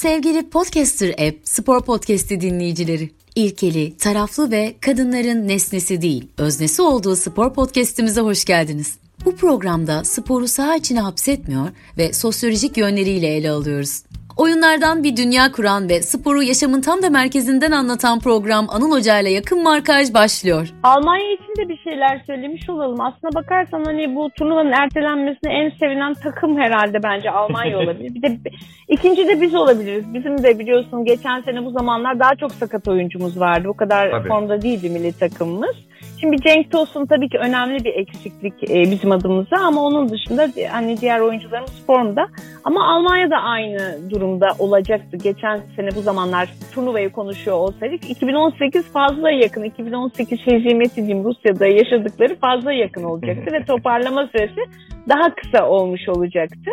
Sevgili 0.00 0.50
Podcaster 0.50 1.28
App 1.28 1.38
spor 1.44 1.80
podcast'i 1.80 2.40
dinleyicileri, 2.40 3.10
ilkeli, 3.34 3.96
taraflı 3.96 4.50
ve 4.50 4.74
kadınların 4.80 5.48
nesnesi 5.48 6.02
değil, 6.02 6.28
öznesi 6.38 6.82
olduğu 6.82 7.16
spor 7.16 7.54
podcast'imize 7.54 8.20
hoş 8.20 8.44
geldiniz. 8.44 8.98
Bu 9.24 9.36
programda 9.36 10.04
sporu 10.04 10.48
saha 10.48 10.76
içine 10.76 11.00
hapsetmiyor 11.00 11.68
ve 11.98 12.12
sosyolojik 12.12 12.76
yönleriyle 12.76 13.26
ele 13.26 13.50
alıyoruz. 13.50 14.02
Oyunlardan 14.40 15.04
bir 15.04 15.16
dünya 15.16 15.52
kuran 15.52 15.88
ve 15.88 16.02
sporu 16.02 16.42
yaşamın 16.42 16.80
tam 16.80 17.02
da 17.02 17.10
merkezinden 17.10 17.70
anlatan 17.70 18.20
program 18.20 18.66
Anıl 18.68 18.90
Hoca 18.90 19.20
ile 19.20 19.30
yakın 19.30 19.62
markaj 19.62 20.14
başlıyor. 20.14 20.68
Almanya 20.82 21.32
için 21.32 21.56
de 21.58 21.68
bir 21.68 21.76
şeyler 21.76 22.22
söylemiş 22.26 22.68
olalım. 22.70 23.00
Aslına 23.00 23.34
bakarsan 23.34 23.84
hani 23.84 24.14
bu 24.14 24.30
turnuvanın 24.38 24.72
ertelenmesine 24.72 25.52
en 25.52 25.70
sevinen 25.70 26.14
takım 26.14 26.58
herhalde 26.58 27.02
bence 27.02 27.30
Almanya 27.30 27.78
olabilir. 27.82 28.14
Bir 28.14 28.22
de 28.22 28.40
ikinci 28.88 29.28
de 29.28 29.40
biz 29.40 29.54
olabiliriz. 29.54 30.14
Bizim 30.14 30.42
de 30.42 30.58
biliyorsun 30.58 31.04
geçen 31.04 31.40
sene 31.40 31.64
bu 31.64 31.70
zamanlar 31.70 32.20
daha 32.20 32.34
çok 32.34 32.52
sakat 32.52 32.88
oyuncumuz 32.88 33.40
vardı. 33.40 33.68
O 33.68 33.74
kadar 33.74 34.10
Tabii. 34.10 34.28
formda 34.28 34.62
değildi 34.62 34.90
milli 34.90 35.12
takımımız. 35.12 35.76
Şimdi 36.20 36.36
Cenk 36.36 36.70
Tosun 36.70 37.06
tabii 37.06 37.28
ki 37.28 37.38
önemli 37.38 37.84
bir 37.84 37.94
eksiklik 37.94 38.70
e, 38.70 38.82
bizim 38.90 39.12
adımıza 39.12 39.56
ama 39.56 39.82
onun 39.82 40.08
dışında 40.08 40.48
hani 40.72 41.00
diğer 41.00 41.20
oyuncularımız 41.20 41.86
formda. 41.86 42.26
Ama 42.64 42.94
Almanya 42.94 43.30
da 43.30 43.36
aynı 43.36 44.10
durumda 44.10 44.48
olacaktı. 44.58 45.16
Geçen 45.16 45.60
sene 45.76 45.88
bu 45.96 46.00
zamanlar 46.00 46.48
turnuvayı 46.74 47.12
konuşuyor 47.12 47.56
olsaydık 47.56 48.10
2018 48.10 48.92
fazla 48.92 49.30
yakın. 49.30 49.62
2018 49.62 50.38
hezimeti 50.46 50.96
diyeyim 50.96 51.24
Rusya'da 51.24 51.66
yaşadıkları 51.66 52.36
fazla 52.36 52.72
yakın 52.72 53.04
olacaktı 53.04 53.52
ve 53.52 53.64
toparlama 53.64 54.26
süresi 54.26 54.60
daha 55.08 55.34
kısa 55.34 55.68
olmuş 55.68 56.08
olacaktı. 56.08 56.70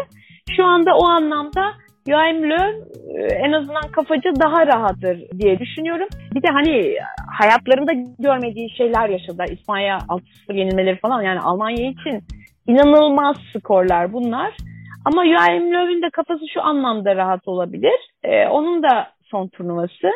Şu 0.56 0.66
anda 0.66 0.96
o 0.96 1.06
anlamda 1.06 1.74
Joachim 2.08 2.52
e, 2.52 3.24
en 3.24 3.52
azından 3.52 3.92
kafacı 3.92 4.30
daha 4.40 4.68
rahattır 4.68 5.40
diye 5.40 5.60
düşünüyorum. 5.60 6.08
Bir 6.36 6.44
de 6.44 6.48
hani 6.48 6.96
hayatlarında 7.40 7.92
görmediği 8.20 8.70
şeyler 8.78 9.10
yaşadı. 9.10 9.44
İspanya 9.52 9.98
6-0 9.98 10.58
yenilmeleri 10.58 11.00
falan 11.00 11.22
yani 11.22 11.40
Almanya 11.40 11.90
için 11.90 12.24
inanılmaz 12.68 13.38
skorlar 13.58 14.14
bunlar. 14.14 14.54
Ama 15.06 15.26
Joachim 15.26 15.74
Löw'ün 15.74 16.02
de 16.02 16.10
kafası 16.10 16.46
şu 16.54 16.62
anlamda 16.62 17.16
rahat 17.16 17.48
olabilir. 17.48 18.00
Ee, 18.24 18.48
onun 18.48 18.84
da 18.84 19.08
son 19.24 19.48
turnuvası. 19.48 20.12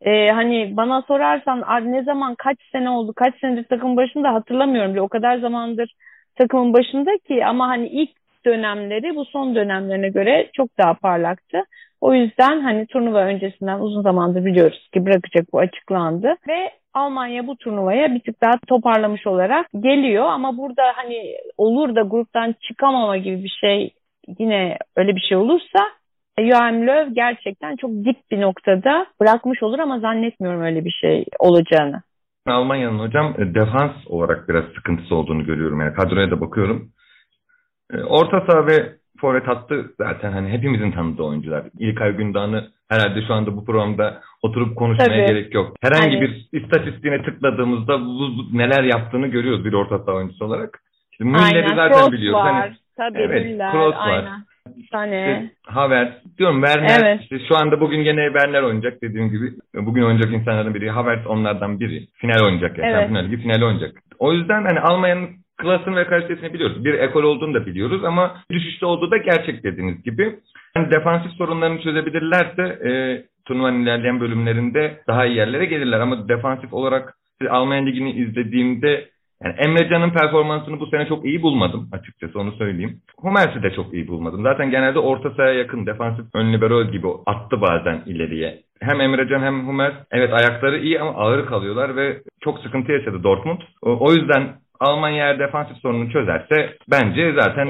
Ee, 0.00 0.30
hani 0.30 0.76
bana 0.76 1.02
sorarsan 1.02 1.64
ne 1.92 2.02
zaman 2.02 2.34
kaç 2.34 2.58
sene 2.72 2.90
oldu, 2.90 3.12
kaç 3.16 3.34
senedir 3.40 3.64
takım 3.64 3.96
başında 3.96 4.34
hatırlamıyorum. 4.34 4.98
O 4.98 5.08
kadar 5.08 5.38
zamandır 5.38 5.94
takımın 6.38 6.72
başında 6.72 7.10
ki 7.28 7.46
ama 7.46 7.68
hani 7.68 7.88
ilk 7.88 8.21
dönemleri 8.46 9.16
bu 9.16 9.24
son 9.24 9.54
dönemlerine 9.54 10.08
göre 10.08 10.50
çok 10.52 10.78
daha 10.78 10.94
parlaktı. 10.94 11.58
O 12.00 12.14
yüzden 12.14 12.60
hani 12.60 12.86
turnuva 12.86 13.18
öncesinden 13.18 13.78
uzun 13.78 14.02
zamandır 14.02 14.44
biliyoruz 14.44 14.88
ki 14.94 15.06
bırakacak 15.06 15.46
bu 15.52 15.58
açıklandı 15.58 16.34
ve 16.48 16.70
Almanya 16.94 17.46
bu 17.46 17.56
turnuvaya 17.56 18.14
bir 18.14 18.20
tık 18.20 18.42
daha 18.42 18.52
toparlamış 18.68 19.26
olarak 19.26 19.66
geliyor 19.80 20.24
ama 20.24 20.58
burada 20.58 20.82
hani 20.94 21.36
olur 21.56 21.94
da 21.94 22.02
gruptan 22.02 22.54
çıkamama 22.68 23.16
gibi 23.16 23.44
bir 23.44 23.56
şey 23.60 23.90
yine 24.38 24.78
öyle 24.96 25.16
bir 25.16 25.20
şey 25.20 25.36
olursa 25.36 25.78
Joachim 26.38 26.86
Löw 26.86 27.14
gerçekten 27.14 27.76
çok 27.76 27.90
dip 27.90 28.16
bir 28.30 28.40
noktada 28.40 29.06
bırakmış 29.20 29.62
olur 29.62 29.78
ama 29.78 29.98
zannetmiyorum 29.98 30.62
öyle 30.62 30.84
bir 30.84 30.96
şey 31.00 31.24
olacağını. 31.38 32.02
Almanya'nın 32.46 32.98
hocam 32.98 33.34
e, 33.38 33.54
defans 33.54 33.92
olarak 34.06 34.48
biraz 34.48 34.64
sıkıntısı 34.64 35.14
olduğunu 35.14 35.44
görüyorum. 35.44 35.80
Yani 35.80 35.94
kadroya 35.94 36.30
da 36.30 36.40
bakıyorum. 36.40 36.92
E, 37.92 38.02
orta 38.02 38.40
saha 38.40 38.66
ve 38.66 38.92
forvet 39.20 39.46
hattı 39.48 39.94
zaten 39.98 40.32
hani 40.32 40.48
hepimizin 40.48 40.90
tanıdığı 40.90 41.22
oyuncular. 41.22 41.64
İlkay 41.78 42.12
Gündoğan'ı 42.12 42.68
herhalde 42.88 43.26
şu 43.26 43.34
anda 43.34 43.56
bu 43.56 43.64
programda 43.64 44.20
oturup 44.42 44.76
konuşmaya 44.76 45.06
Tabii. 45.06 45.26
gerek 45.26 45.54
yok. 45.54 45.76
Herhangi 45.80 46.16
Aynen. 46.16 46.20
bir 46.20 46.60
istatistiğine 46.60 47.22
tıkladığımızda 47.22 48.00
bu, 48.00 48.04
bu, 48.04 48.58
neler 48.58 48.82
yaptığını 48.82 49.26
görüyoruz 49.26 49.64
bir 49.64 49.72
orta 49.72 49.98
saha 49.98 50.16
oyuncusu 50.16 50.44
olarak. 50.44 50.80
İşte 51.12 51.24
Müller'i 51.24 51.68
zaten 51.68 51.98
Cross 51.98 52.12
biliyoruz. 52.12 52.40
Hani 52.40 52.58
var. 52.58 52.62
Hani, 52.62 52.76
Tabii 52.96 53.22
evet, 53.22 53.46
Müller, 53.46 53.74
var. 53.74 53.94
Aynen. 53.96 54.44
Tane. 54.92 55.42
İşte, 55.42 55.72
Havertz. 55.72 56.38
Diyorum 56.38 56.64
Werner. 56.64 57.00
Evet. 57.02 57.20
Işte 57.22 57.38
şu 57.48 57.56
anda 57.56 57.80
bugün 57.80 58.04
gene 58.04 58.26
Werner 58.26 58.62
oynayacak 58.62 59.02
dediğim 59.02 59.30
gibi. 59.30 59.52
Bugün 59.74 60.02
oynayacak 60.02 60.32
insanlardan 60.32 60.74
biri. 60.74 60.90
Havertz 60.90 61.26
onlardan 61.26 61.80
biri. 61.80 62.06
Final 62.14 62.44
oynayacak 62.44 62.78
yani. 62.78 62.90
Evet. 62.90 63.08
Final, 63.08 63.42
final 63.42 63.62
oynayacak. 63.62 63.96
O 64.18 64.32
yüzden 64.32 64.64
hani 64.64 64.80
Almanya'nın 64.80 65.41
klasını 65.62 65.96
ve 65.96 66.06
kalitesini 66.06 66.54
biliyoruz. 66.54 66.84
Bir 66.84 66.94
ekol 66.94 67.22
olduğunu 67.22 67.54
da 67.54 67.66
biliyoruz 67.66 68.04
ama 68.04 68.36
düşüşte 68.50 68.86
olduğu 68.86 69.10
da 69.10 69.16
gerçek 69.16 69.64
dediğiniz 69.64 70.02
gibi. 70.02 70.36
Yani 70.76 70.90
defansif 70.90 71.32
sorunlarını 71.32 71.80
çözebilirlerse 71.80 72.62
e, 72.62 72.90
turnuvanın 73.44 73.82
ilerleyen 73.82 74.20
bölümlerinde 74.20 75.02
daha 75.08 75.26
iyi 75.26 75.36
yerlere 75.36 75.64
gelirler. 75.64 76.00
Ama 76.00 76.28
defansif 76.28 76.72
olarak 76.74 77.14
Almanya 77.50 77.82
Ligi'ni 77.82 78.12
izlediğimde 78.12 79.08
yani 79.44 79.54
Emrecan'ın 79.58 80.10
performansını 80.10 80.80
bu 80.80 80.86
sene 80.86 81.06
çok 81.08 81.24
iyi 81.24 81.42
bulmadım 81.42 81.88
açıkçası 81.92 82.40
onu 82.40 82.52
söyleyeyim. 82.52 83.00
Humers'i 83.18 83.62
de 83.62 83.70
çok 83.70 83.94
iyi 83.94 84.08
bulmadım. 84.08 84.42
Zaten 84.42 84.70
genelde 84.70 84.98
orta 84.98 85.30
sahaya 85.30 85.54
yakın 85.54 85.86
defansif 85.86 86.24
ön 86.34 86.52
libero 86.52 86.84
gibi 86.84 87.08
attı 87.26 87.60
bazen 87.60 88.02
ileriye. 88.06 88.58
Hem 88.80 89.00
Emrecan 89.00 89.42
hem 89.42 89.66
Humers 89.66 89.94
evet 90.10 90.32
ayakları 90.32 90.78
iyi 90.78 91.00
ama 91.00 91.14
ağır 91.14 91.46
kalıyorlar 91.46 91.96
ve 91.96 92.22
çok 92.40 92.58
sıkıntı 92.58 92.92
yaşadı 92.92 93.22
Dortmund. 93.22 93.60
O 93.82 94.12
yüzden 94.12 94.48
Almanya 94.82 95.24
eğer 95.24 95.38
defansif 95.38 95.76
sorununu 95.76 96.12
çözerse 96.12 96.76
bence 96.90 97.32
zaten 97.40 97.68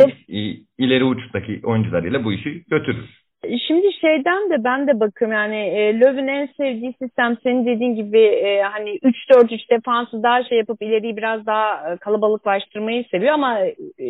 ileri 0.78 1.04
uçtaki 1.04 1.60
oyuncularıyla 1.64 2.24
bu 2.24 2.32
işi 2.32 2.64
götürür. 2.70 3.22
Şimdi 3.68 3.92
şeyden 4.00 4.50
de 4.50 4.64
ben 4.64 4.86
de 4.86 5.00
bakıyorum 5.00 5.36
yani 5.36 5.56
e, 5.56 6.00
Löw'ün 6.00 6.26
en 6.26 6.46
sevdiği 6.56 6.94
sistem 7.02 7.36
senin 7.42 7.66
dediğin 7.66 7.94
gibi 7.94 8.20
e, 8.20 8.62
hani 8.62 8.90
3-4-3 8.90 9.70
defansı 9.70 10.22
daha 10.22 10.44
şey 10.44 10.58
yapıp 10.58 10.82
ileriyi 10.82 11.16
biraz 11.16 11.46
daha 11.46 11.92
e, 11.92 11.96
kalabalıklaştırmayı 11.96 13.04
seviyor 13.10 13.34
ama 13.34 13.60
e, 13.98 14.08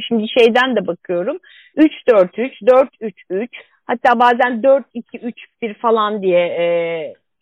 şimdi 0.00 0.26
şeyden 0.38 0.76
de 0.76 0.86
bakıyorum 0.86 1.38
3-4-3, 1.76 2.50
4-3-3 3.30 3.48
hatta 3.86 4.20
bazen 4.20 4.62
4-2-3-1 4.62 5.74
falan 5.74 6.22
diye 6.22 6.40
e, 6.40 6.64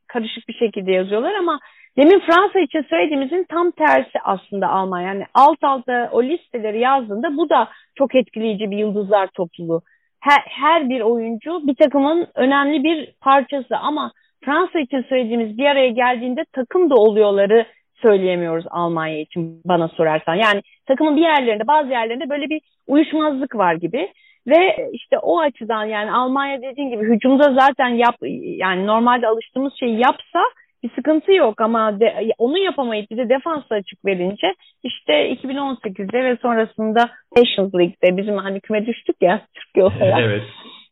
karışık 0.06 0.48
bir 0.48 0.54
şekilde 0.54 0.92
yazıyorlar 0.92 1.34
ama 1.34 1.58
demin 1.96 2.20
Fransa 2.20 2.60
için 2.60 2.86
söylediğimizin 2.90 3.46
tam 3.48 3.70
tersi 3.70 4.18
aslında 4.24 4.68
Almanya. 4.68 5.08
Yani 5.08 5.24
alt 5.34 5.64
alta 5.64 6.08
o 6.12 6.22
listeleri 6.22 6.80
yazdığında 6.80 7.36
bu 7.36 7.50
da 7.50 7.68
çok 7.94 8.14
etkileyici 8.14 8.70
bir 8.70 8.76
yıldızlar 8.76 9.26
topluluğu 9.26 9.82
her, 10.22 10.42
her 10.46 10.88
bir 10.88 11.00
oyuncu 11.00 11.66
bir 11.66 11.74
takımın 11.74 12.26
önemli 12.34 12.84
bir 12.84 13.12
parçası 13.20 13.76
ama 13.76 14.12
Fransa 14.44 14.80
için 14.80 15.04
söylediğimiz 15.08 15.58
bir 15.58 15.66
araya 15.66 15.88
geldiğinde 15.88 16.44
takım 16.52 16.90
da 16.90 16.94
oluyorları 16.94 17.66
söyleyemiyoruz 18.02 18.64
Almanya 18.70 19.20
için 19.20 19.62
bana 19.64 19.88
sorarsan. 19.88 20.34
Yani 20.34 20.62
takımın 20.86 21.16
bir 21.16 21.22
yerlerinde 21.22 21.66
bazı 21.66 21.90
yerlerinde 21.90 22.30
böyle 22.30 22.50
bir 22.50 22.60
uyuşmazlık 22.86 23.56
var 23.56 23.74
gibi. 23.74 24.12
Ve 24.46 24.88
işte 24.92 25.18
o 25.18 25.40
açıdan 25.40 25.84
yani 25.84 26.12
Almanya 26.12 26.62
dediğin 26.62 26.90
gibi 26.90 27.04
hücumda 27.04 27.54
zaten 27.60 27.88
yap 27.88 28.14
yani 28.56 28.86
normalde 28.86 29.26
alıştığımız 29.26 29.72
şeyi 29.80 29.98
yapsa 29.98 30.40
bir 30.82 30.90
sıkıntı 30.94 31.32
yok 31.32 31.60
ama 31.60 32.00
de, 32.00 32.32
onu 32.38 32.58
yapamayıp 32.58 33.10
bize 33.10 33.28
defansa 33.28 33.74
açık 33.74 34.04
verince 34.04 34.54
işte 34.82 35.32
2018'de 35.32 36.24
ve 36.24 36.36
sonrasında 36.36 37.10
Nations 37.36 37.74
League'de 37.74 38.16
bizim 38.16 38.36
hani 38.36 38.60
küme 38.60 38.86
düştük 38.86 39.16
ya 39.20 39.40
Türkiye 39.54 39.84
olarak. 39.84 40.18
evet. 40.20 40.42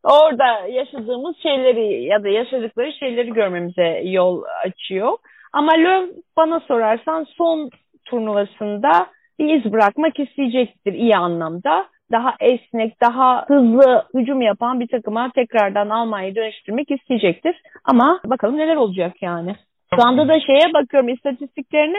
Orada 0.05 0.67
yaşadığımız 0.69 1.37
şeyleri 1.43 2.05
ya 2.05 2.25
da 2.25 2.29
yaşadıkları 2.29 2.93
şeyleri 2.93 3.33
görmemize 3.33 4.03
yol 4.05 4.43
açıyor. 4.67 5.13
Ama 5.53 5.73
Löw 5.73 6.21
bana 6.37 6.61
sorarsan 6.61 7.27
son 7.37 7.71
turnuvasında 8.05 9.07
bir 9.39 9.55
iz 9.55 9.73
bırakmak 9.73 10.19
isteyecektir 10.19 10.93
iyi 10.93 11.17
anlamda. 11.17 11.87
Daha 12.13 12.35
esnek, 12.41 13.01
daha 13.01 13.45
hızlı 13.49 14.05
hücum 14.15 14.43
yapan 14.43 14.81
bir 14.81 14.89
takıma 14.89 15.31
tekrardan 15.35 15.89
Almanya'yı 15.89 16.35
dönüştürmek 16.35 16.91
isteyecektir. 16.91 17.57
Ama 17.85 18.21
bakalım 18.25 18.57
neler 18.57 18.77
olacak 18.77 19.23
yani. 19.23 19.57
Şu 19.95 20.07
anda 20.07 20.29
da 20.29 20.41
şeye 20.41 20.75
bakıyorum 20.75 21.09
istatistiklerine 21.09 21.99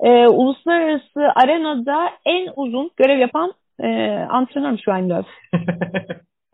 e, 0.00 0.26
uluslararası 0.26 1.20
arenada 1.34 2.10
en 2.26 2.48
uzun 2.56 2.90
görev 2.96 3.18
yapan 3.18 3.52
e, 3.80 3.88
antrenör 4.30 4.78
şu 4.84 4.92
an 4.92 5.10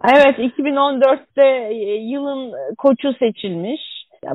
evet 0.04 0.38
2014'te 0.38 1.46
e, 1.74 1.94
yılın 1.94 2.52
koçu 2.78 3.12
seçilmiş. 3.18 3.80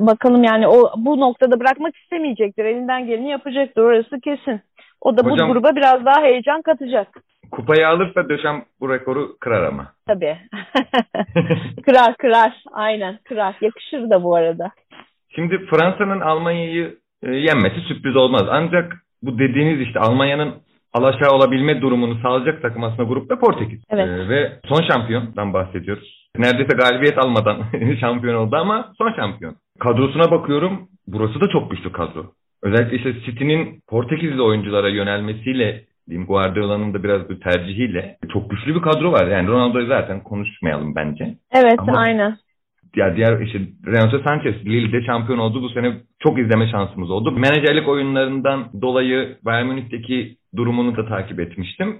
Bakalım 0.00 0.44
yani 0.44 0.68
o 0.68 0.92
bu 0.96 1.20
noktada 1.20 1.60
bırakmak 1.60 1.96
istemeyecektir. 1.96 2.64
Elinden 2.64 3.06
geleni 3.06 3.30
yapacaktır. 3.30 3.82
Orası 3.82 4.20
kesin. 4.20 4.60
O 5.00 5.16
da 5.16 5.22
Hocam, 5.22 5.48
bu 5.48 5.52
gruba 5.52 5.76
biraz 5.76 6.04
daha 6.04 6.22
heyecan 6.22 6.62
katacak. 6.62 7.08
Kupayı 7.50 7.88
alırsa 7.88 8.28
Döşem 8.28 8.64
bu 8.80 8.92
rekoru 8.92 9.36
kırar 9.40 9.62
ama. 9.62 9.92
Tabii. 10.06 10.36
kırar 11.84 12.16
kırar. 12.16 12.62
Aynen 12.72 13.18
kırar. 13.24 13.56
Yakışır 13.60 14.10
da 14.10 14.22
bu 14.22 14.34
arada. 14.34 14.70
Şimdi 15.34 15.66
Fransa'nın 15.66 16.20
Almanya'yı 16.20 16.98
e, 17.22 17.30
yenmesi 17.30 17.80
sürpriz 17.80 18.16
olmaz. 18.16 18.42
Ancak 18.50 18.96
bu 19.22 19.38
dediğiniz 19.38 19.80
işte 19.80 20.00
Almanya'nın 20.00 20.54
alaşağı 20.92 21.30
olabilme 21.30 21.80
durumunu 21.80 22.18
sağlayacak 22.22 22.62
takım 22.62 22.84
aslında 22.84 23.02
grupta 23.02 23.38
Portekiz. 23.38 23.80
Evet. 23.90 24.08
Ee, 24.08 24.28
ve 24.28 24.52
son 24.68 24.82
şampiyondan 24.92 25.52
bahsediyoruz. 25.52 26.28
Neredeyse 26.38 26.76
galibiyet 26.76 27.18
almadan 27.18 27.62
şampiyon 28.00 28.34
oldu 28.34 28.56
ama 28.56 28.92
son 28.98 29.12
şampiyon. 29.12 29.56
Kadrosuna 29.78 30.30
bakıyorum. 30.30 30.88
Burası 31.06 31.40
da 31.40 31.48
çok 31.48 31.70
güçlü 31.70 31.92
kadro. 31.92 32.26
Özellikle 32.62 32.96
işte 32.96 33.14
City'nin 33.20 33.80
Portekizli 33.88 34.42
oyunculara 34.42 34.88
yönelmesiyle 34.88 35.84
diyeyim 36.08 36.26
Guardiola'nın 36.26 36.94
da 36.94 37.02
biraz 37.02 37.28
bir 37.28 37.40
tercihiyle 37.40 38.16
çok 38.32 38.50
güçlü 38.50 38.74
bir 38.74 38.82
kadro 38.82 39.12
var. 39.12 39.26
Yani 39.26 39.48
Ronaldo'yu 39.48 39.86
zaten 39.86 40.22
konuşmayalım 40.22 40.94
bence. 40.94 41.34
Evet 41.52 41.78
Ama 41.78 41.98
aynen. 41.98 42.36
Ya 42.96 43.16
diğer 43.16 43.40
işte 43.40 43.60
Renato 43.86 44.18
Sanchez 44.18 44.66
Lille'de 44.66 45.06
şampiyon 45.06 45.38
oldu. 45.38 45.62
Bu 45.62 45.68
sene 45.68 45.92
çok 46.18 46.38
izleme 46.38 46.70
şansımız 46.70 47.10
oldu. 47.10 47.32
Menajerlik 47.32 47.88
oyunlarından 47.88 48.68
dolayı 48.82 49.38
Bayern 49.42 49.66
Münih'teki 49.66 50.36
durumunu 50.56 50.96
da 50.96 51.06
takip 51.06 51.40
etmiştim. 51.40 51.98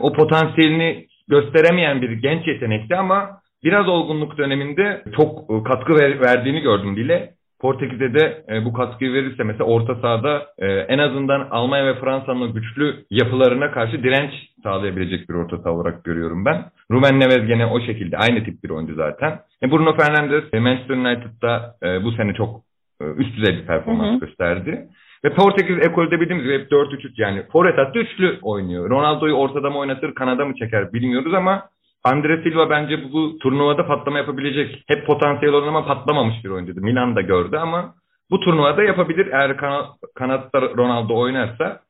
O 0.00 0.12
potansiyelini 0.12 1.06
gösteremeyen 1.28 2.02
bir 2.02 2.10
genç 2.10 2.46
yetenekti 2.46 2.96
ama 2.96 3.30
biraz 3.64 3.88
olgunluk 3.88 4.38
döneminde 4.38 5.04
çok 5.16 5.50
e, 5.50 5.62
katkı 5.62 5.94
ver, 5.94 6.20
verdiğini 6.20 6.60
gördüm 6.60 6.96
bile. 6.96 7.30
Portekiz'e 7.60 8.14
de 8.14 8.44
e, 8.48 8.64
bu 8.64 8.72
katkıyı 8.72 9.12
verirse 9.12 9.42
mesela 9.44 9.64
orta 9.64 9.94
sahada 9.94 10.46
e, 10.58 10.66
en 10.66 10.98
azından 10.98 11.48
Almanya 11.50 11.86
ve 11.86 12.00
Fransa'nın 12.00 12.52
güçlü 12.52 13.04
yapılarına 13.10 13.70
karşı 13.70 14.02
direnç 14.02 14.32
sağlayabilecek 14.62 15.28
bir 15.28 15.34
orta 15.34 15.58
saha 15.58 15.72
olarak 15.72 16.04
görüyorum 16.04 16.44
ben. 16.44 16.64
Ruben 16.90 17.20
Neves 17.20 17.46
gene 17.46 17.66
o 17.66 17.80
şekilde 17.80 18.16
aynı 18.16 18.44
tip 18.44 18.64
bir 18.64 18.70
oyuncu 18.70 18.94
zaten. 18.94 19.38
E, 19.62 19.70
Bruno 19.70 19.96
Fernandes 19.96 20.44
e, 20.52 20.60
Manchester 20.60 20.94
United'da 20.94 21.74
e, 21.82 22.04
bu 22.04 22.12
sene 22.12 22.34
çok 22.34 22.60
e, 23.00 23.04
üst 23.04 23.36
düzey 23.36 23.56
bir 23.56 23.66
performans 23.66 24.10
hı 24.10 24.16
hı. 24.16 24.26
gösterdi. 24.26 24.86
Ve 25.24 25.34
Portekiz 25.34 25.78
ekolde 25.78 26.20
bildiğimiz 26.20 26.44
gibi 26.44 26.58
hep 26.58 26.72
4-3-3 26.72 27.12
yani 27.16 27.42
forvet 27.52 27.78
hattı 27.78 27.98
üçlü 27.98 28.38
oynuyor. 28.42 28.90
Ronaldo'yu 28.90 29.34
ortada 29.34 29.70
mı 29.70 29.78
oynatır, 29.78 30.14
kanada 30.14 30.44
mı 30.44 30.54
çeker 30.54 30.92
bilmiyoruz 30.92 31.34
ama 31.34 31.62
Andre 32.04 32.42
Silva 32.42 32.70
bence 32.70 33.12
bu, 33.12 33.38
turnuvada 33.38 33.86
patlama 33.86 34.18
yapabilecek. 34.18 34.84
Hep 34.86 35.06
potansiyel 35.06 35.54
olan 35.54 35.68
ama 35.68 35.86
patlamamış 35.86 36.44
bir 36.44 36.50
oyuncuydu. 36.50 36.80
Milan 36.80 37.16
da 37.16 37.20
gördü 37.20 37.56
ama 37.56 37.94
bu 38.30 38.40
turnuvada 38.40 38.82
yapabilir. 38.82 39.26
Eğer 39.26 39.56
kana, 39.56 39.88
kanatta 40.14 40.60
Ronaldo 40.60 41.18
oynarsa 41.18 41.80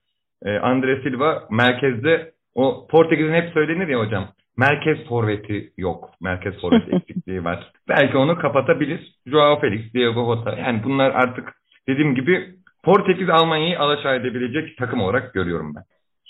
e, 0.44 0.58
Andre 0.58 1.02
Silva 1.02 1.42
merkezde 1.50 2.32
o 2.54 2.86
Portekiz'in 2.90 3.34
hep 3.34 3.52
söylenir 3.52 3.88
ya 3.88 3.98
hocam. 3.98 4.28
Merkez 4.56 5.08
forveti 5.08 5.72
yok. 5.76 6.10
Merkez 6.20 6.60
forvet 6.60 6.92
eksikliği 6.94 7.44
var. 7.44 7.72
Belki 7.88 8.16
onu 8.16 8.38
kapatabilir. 8.38 9.14
Joao 9.26 9.60
Felix, 9.60 9.94
Diego 9.94 10.34
Jota. 10.34 10.58
Yani 10.58 10.84
bunlar 10.84 11.10
artık 11.10 11.52
dediğim 11.88 12.14
gibi 12.14 12.54
Portekiz 12.84 13.28
Almanya'yı 13.28 13.78
alaşağı 13.78 14.16
edebilecek 14.16 14.78
takım 14.78 15.00
olarak 15.00 15.34
görüyorum 15.34 15.74
ben. 15.76 15.82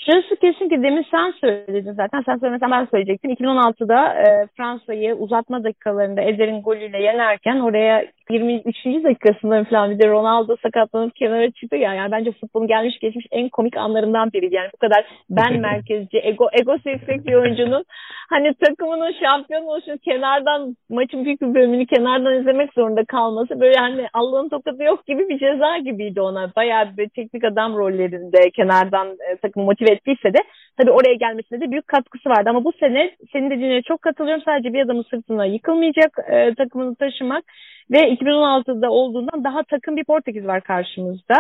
Şurası 0.05 0.37
kesin 0.37 0.69
ki 0.69 0.83
demin 0.83 1.07
sen 1.11 1.31
söyledin 1.41 1.93
zaten. 1.93 2.23
Sen 2.27 2.37
söylemesen 2.37 2.71
ben 2.71 2.85
söyleyecektim. 2.85 3.31
2016'da 3.31 4.15
e, 4.15 4.47
Fransa'yı 4.57 5.15
uzatma 5.15 5.65
dakikalarında 5.65 6.21
Eder'in 6.23 6.63
golüyle 6.63 7.03
yenerken 7.03 7.61
oraya 7.61 8.07
23. 8.31 9.05
dakikasında 9.05 9.65
falan 9.65 9.91
bir 9.91 9.99
de 9.99 10.09
Ronaldo 10.09 10.57
sakatlanıp 10.63 11.17
kenara 11.17 11.51
çıktı 11.51 11.77
ya. 11.77 11.95
Yani 11.95 12.13
bence 12.13 12.33
futbolun 12.33 12.67
gelmiş 12.67 12.99
geçmiş 12.99 13.27
en 13.31 13.49
komik 13.49 13.77
anlarından 13.77 14.33
biri. 14.33 14.55
Yani 14.55 14.69
bu 14.75 14.77
kadar 14.77 15.07
ben 15.31 15.61
merkezci, 15.61 16.19
ego 16.23 16.49
ego 16.61 16.77
seksek 16.85 17.27
bir 17.27 17.35
oyuncunun 17.35 17.85
hani 18.31 18.55
takımının 18.55 19.13
şampiyon 19.23 19.63
oluşu 19.63 19.99
kenardan 19.99 20.77
maçın 20.91 21.25
büyük 21.25 21.41
bir 21.43 21.55
bölümünü 21.55 21.87
kenardan 21.87 22.41
izlemek 22.41 22.73
zorunda 22.73 23.05
kalması 23.05 23.61
böyle 23.61 23.79
hani 23.79 24.07
Allah'ın 24.13 24.49
tokadı 24.49 24.83
yok 24.83 25.07
gibi 25.07 25.29
bir 25.29 25.39
ceza 25.39 25.79
gibiydi 25.79 26.21
ona. 26.21 26.53
Bayağı 26.57 26.97
bir 26.97 27.09
teknik 27.09 27.45
adam 27.45 27.77
rollerinde 27.77 28.51
kenardan 28.51 29.09
e, 29.09 29.37
takımı 29.37 29.65
motive 29.65 29.91
ettiyse 29.91 30.35
de 30.35 30.39
tabii 30.81 30.91
oraya 30.91 31.15
gelmesine 31.15 31.61
de 31.61 31.71
büyük 31.71 31.89
katkısı 31.89 32.29
vardı. 32.29 32.51
Ama 32.51 32.65
bu 32.65 32.73
sene 32.73 33.11
senin 33.33 33.51
dediğine 33.51 33.83
çok 33.83 34.03
katılıyorum. 34.03 34.43
Sadece 34.45 34.73
bir 34.73 34.81
adamın 34.81 35.05
sırtına 35.11 35.47
yıkılmayacak 35.47 36.19
e, 36.33 36.55
takımını 36.55 36.95
taşımak 36.95 37.45
ve 37.91 38.13
2016'da 38.13 38.91
olduğundan 38.91 39.45
daha 39.45 39.63
takım 39.63 39.97
bir 39.97 40.05
Portekiz 40.05 40.47
var 40.47 40.61
karşımızda. 40.61 41.37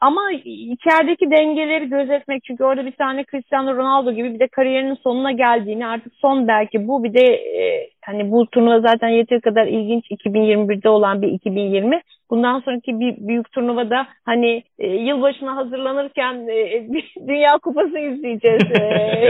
Ama 0.00 0.32
içerideki 0.44 1.30
dengeleri 1.30 1.88
gözetmek 1.88 2.44
çünkü 2.44 2.64
orada 2.64 2.86
bir 2.86 2.92
tane 2.92 3.24
Cristiano 3.30 3.76
Ronaldo 3.76 4.12
gibi 4.12 4.34
bir 4.34 4.38
de 4.38 4.48
kariyerinin 4.48 4.98
sonuna 5.02 5.32
geldiğini 5.32 5.86
artık 5.86 6.12
son 6.14 6.48
belki 6.48 6.88
bu 6.88 7.04
bir 7.04 7.14
de 7.14 7.26
e, 7.34 7.90
hani 8.04 8.30
bu 8.30 8.46
turnuva 8.46 8.80
zaten 8.80 9.08
yeteri 9.08 9.40
kadar 9.40 9.66
ilginç 9.66 10.04
2021'de 10.10 10.88
olan 10.88 11.22
bir 11.22 11.28
2020 11.28 12.00
bundan 12.30 12.60
sonraki 12.60 13.00
bir 13.00 13.28
büyük 13.28 13.52
turnuvada 13.52 14.06
hani 14.24 14.62
e, 14.78 14.86
yılbaşına 14.88 15.56
hazırlanırken 15.56 16.34
e, 16.48 16.86
Dünya 17.28 17.58
Kupası 17.62 17.98
izleyeceğiz. 17.98 18.62
E, 18.80 19.28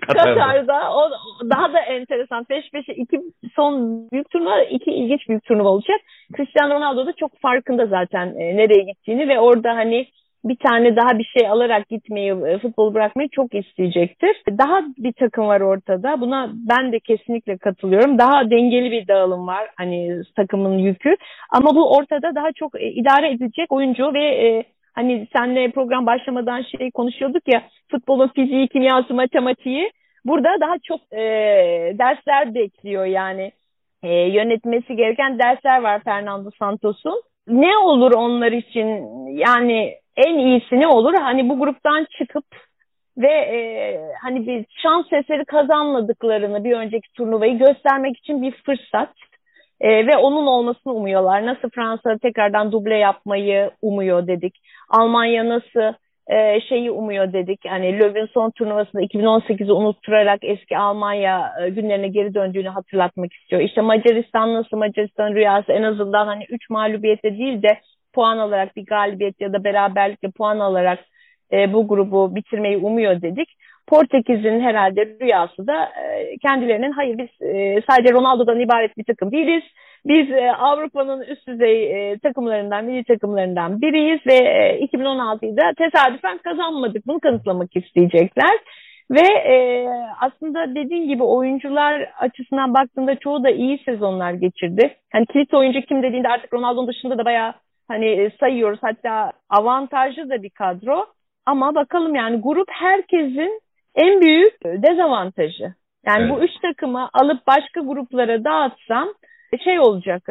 Katar'da. 0.00 0.92
O 0.94 1.10
daha 1.50 1.72
da 1.72 1.78
enteresan. 1.78 2.44
Peş 2.44 2.70
peşe 2.70 2.92
iki 2.92 3.20
son 3.56 4.04
büyük 4.12 4.30
turnuva, 4.30 4.62
iki 4.62 4.90
ilginç 4.90 5.28
büyük 5.28 5.44
turnuva 5.44 5.68
olacak. 5.68 6.00
Cristiano 6.36 6.74
Ronaldo 6.74 7.06
da 7.06 7.12
çok 7.12 7.40
farkında 7.40 7.86
zaten 7.86 8.26
e, 8.26 8.56
nereye 8.56 8.82
gittiğini 8.82 9.28
ve 9.28 9.40
orada 9.40 9.76
hani 9.76 10.06
bir 10.44 10.56
tane 10.56 10.96
daha 10.96 11.18
bir 11.18 11.24
şey 11.24 11.48
alarak 11.48 11.88
gitmeyi, 11.88 12.30
e, 12.30 12.58
futbolu 12.58 12.94
bırakmayı 12.94 13.28
çok 13.28 13.54
isteyecektir. 13.54 14.42
Daha 14.58 14.82
bir 14.98 15.12
takım 15.12 15.46
var 15.46 15.60
ortada. 15.60 16.20
Buna 16.20 16.50
ben 16.54 16.92
de 16.92 17.00
kesinlikle 17.00 17.58
katılıyorum. 17.58 18.18
Daha 18.18 18.50
dengeli 18.50 18.90
bir 18.90 19.08
dağılım 19.08 19.46
var 19.46 19.70
hani 19.76 20.22
takımın 20.36 20.78
yükü. 20.78 21.16
Ama 21.50 21.74
bu 21.74 21.96
ortada 21.96 22.34
daha 22.34 22.52
çok 22.52 22.80
e, 22.80 22.90
idare 22.90 23.30
edilecek 23.30 23.72
oyuncu 23.72 24.14
ve 24.14 24.24
e, 24.24 24.64
hani 24.92 25.26
senle 25.36 25.70
program 25.70 26.06
başlamadan 26.06 26.62
şey 26.62 26.90
konuşuyorduk 26.90 27.42
ya 27.48 27.62
futbolun 27.90 28.28
fiziği, 28.28 28.68
kimyası, 28.68 29.14
matematiği. 29.14 29.90
Burada 30.24 30.60
daha 30.60 30.74
çok 30.78 31.00
e, 31.12 31.18
dersler 31.98 32.54
bekliyor 32.54 33.04
yani. 33.04 33.52
E, 34.02 34.08
yönetmesi 34.12 34.96
gereken 34.96 35.38
dersler 35.38 35.82
var 35.82 36.00
Fernando 36.04 36.50
Santos'un. 36.58 37.22
Ne 37.48 37.76
olur 37.78 38.12
onlar 38.12 38.52
için 38.52 39.06
yani 39.36 39.99
en 40.16 40.38
iyisi 40.38 40.80
ne 40.80 40.86
olur? 40.86 41.14
Hani 41.14 41.48
bu 41.48 41.58
gruptan 41.58 42.06
çıkıp 42.18 42.44
ve 43.18 43.32
e, 43.32 43.58
hani 44.22 44.46
bir 44.46 44.66
şans 44.82 45.06
eseri 45.12 45.44
kazanmadıklarını 45.44 46.64
bir 46.64 46.72
önceki 46.72 47.12
turnuvayı 47.12 47.58
göstermek 47.58 48.18
için 48.18 48.42
bir 48.42 48.52
fırsat 48.52 49.12
e, 49.80 50.06
ve 50.06 50.16
onun 50.16 50.46
olmasını 50.46 50.92
umuyorlar. 50.92 51.46
Nasıl 51.46 51.70
Fransa 51.70 52.18
tekrardan 52.22 52.72
duble 52.72 52.96
yapmayı 52.96 53.70
umuyor 53.82 54.26
dedik. 54.26 54.54
Almanya 54.88 55.48
nasıl 55.48 55.94
e, 56.30 56.60
şeyi 56.60 56.90
umuyor 56.90 57.32
dedik. 57.32 57.60
Hani 57.68 57.98
Löw'ün 57.98 58.26
son 58.26 58.50
turnuvasında 58.50 59.02
2018'i 59.02 59.72
unutturarak 59.72 60.38
eski 60.42 60.78
Almanya 60.78 61.52
e, 61.62 61.68
günlerine 61.68 62.08
geri 62.08 62.34
döndüğünü 62.34 62.68
hatırlatmak 62.68 63.32
istiyor. 63.32 63.62
İşte 63.62 63.80
Macaristan 63.80 64.54
nasıl 64.54 64.76
Macaristan 64.76 65.34
rüyası 65.34 65.72
en 65.72 65.82
azından 65.82 66.26
hani 66.26 66.44
3 66.48 66.70
mağlubiyete 66.70 67.38
değil 67.38 67.62
de 67.62 67.80
puan 68.12 68.38
alarak 68.38 68.76
bir 68.76 68.86
galibiyet 68.86 69.40
ya 69.40 69.52
da 69.52 69.64
beraberlikle 69.64 70.30
puan 70.30 70.58
alarak 70.58 70.98
e, 71.52 71.72
bu 71.72 71.88
grubu 71.88 72.34
bitirmeyi 72.34 72.76
umuyor 72.76 73.22
dedik. 73.22 73.48
Portekiz'in 73.86 74.60
herhalde 74.60 75.06
rüyası 75.20 75.66
da 75.66 75.84
e, 75.84 76.36
kendilerinin 76.42 76.92
hayır 76.92 77.18
biz 77.18 77.48
e, 77.48 77.82
sadece 77.90 78.14
Ronaldo'dan 78.14 78.60
ibaret 78.60 78.98
bir 78.98 79.04
takım 79.04 79.32
değiliz. 79.32 79.62
Biz 80.04 80.30
e, 80.30 80.52
Avrupa'nın 80.52 81.22
üst 81.22 81.48
düzey 81.48 82.10
e, 82.12 82.18
takımlarından, 82.18 82.84
milli 82.84 83.04
takımlarından 83.04 83.80
biriyiz 83.80 84.20
ve 84.26 84.34
e, 84.34 84.84
2016'yı 84.84 85.56
da 85.56 85.72
tesadüfen 85.78 86.38
kazanmadık. 86.38 87.06
Bunu 87.06 87.20
kanıtlamak 87.20 87.76
isteyecekler. 87.76 88.58
Ve 89.10 89.26
e, 89.54 89.86
aslında 90.20 90.74
dediğin 90.74 91.08
gibi 91.08 91.22
oyuncular 91.22 92.10
açısından 92.18 92.74
baktığında 92.74 93.16
çoğu 93.16 93.44
da 93.44 93.50
iyi 93.50 93.78
sezonlar 93.84 94.32
geçirdi. 94.32 94.96
Hani 95.12 95.26
kilit 95.26 95.54
oyuncu 95.54 95.80
kim 95.80 96.02
dediğinde 96.02 96.28
artık 96.28 96.54
Ronaldo'nun 96.54 96.88
dışında 96.88 97.18
da 97.18 97.24
bayağı 97.24 97.54
hani 97.90 98.30
sayıyoruz. 98.40 98.78
Hatta 98.82 99.32
avantajlı 99.50 100.30
da 100.30 100.42
bir 100.42 100.50
kadro. 100.50 101.06
Ama 101.46 101.74
bakalım 101.74 102.14
yani 102.14 102.40
grup 102.40 102.68
herkesin 102.70 103.60
en 103.94 104.20
büyük 104.20 104.64
dezavantajı. 104.64 105.74
Yani 106.06 106.22
evet. 106.22 106.30
bu 106.30 106.44
üç 106.44 106.50
takımı 106.62 107.08
alıp 107.12 107.46
başka 107.46 107.80
gruplara 107.80 108.44
dağıtsam 108.44 109.08
şey 109.64 109.80
olacak 109.80 110.22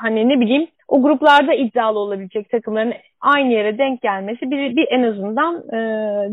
hani 0.00 0.28
ne 0.28 0.40
bileyim 0.40 0.68
o 0.88 1.02
gruplarda 1.02 1.54
iddialı 1.54 1.98
olabilecek 1.98 2.50
takımların 2.50 2.94
aynı 3.20 3.52
yere 3.52 3.78
denk 3.78 4.02
gelmesi 4.02 4.50
bir, 4.50 4.76
bir 4.76 4.86
en 4.90 5.02
azından 5.02 5.56
e, 5.56 5.78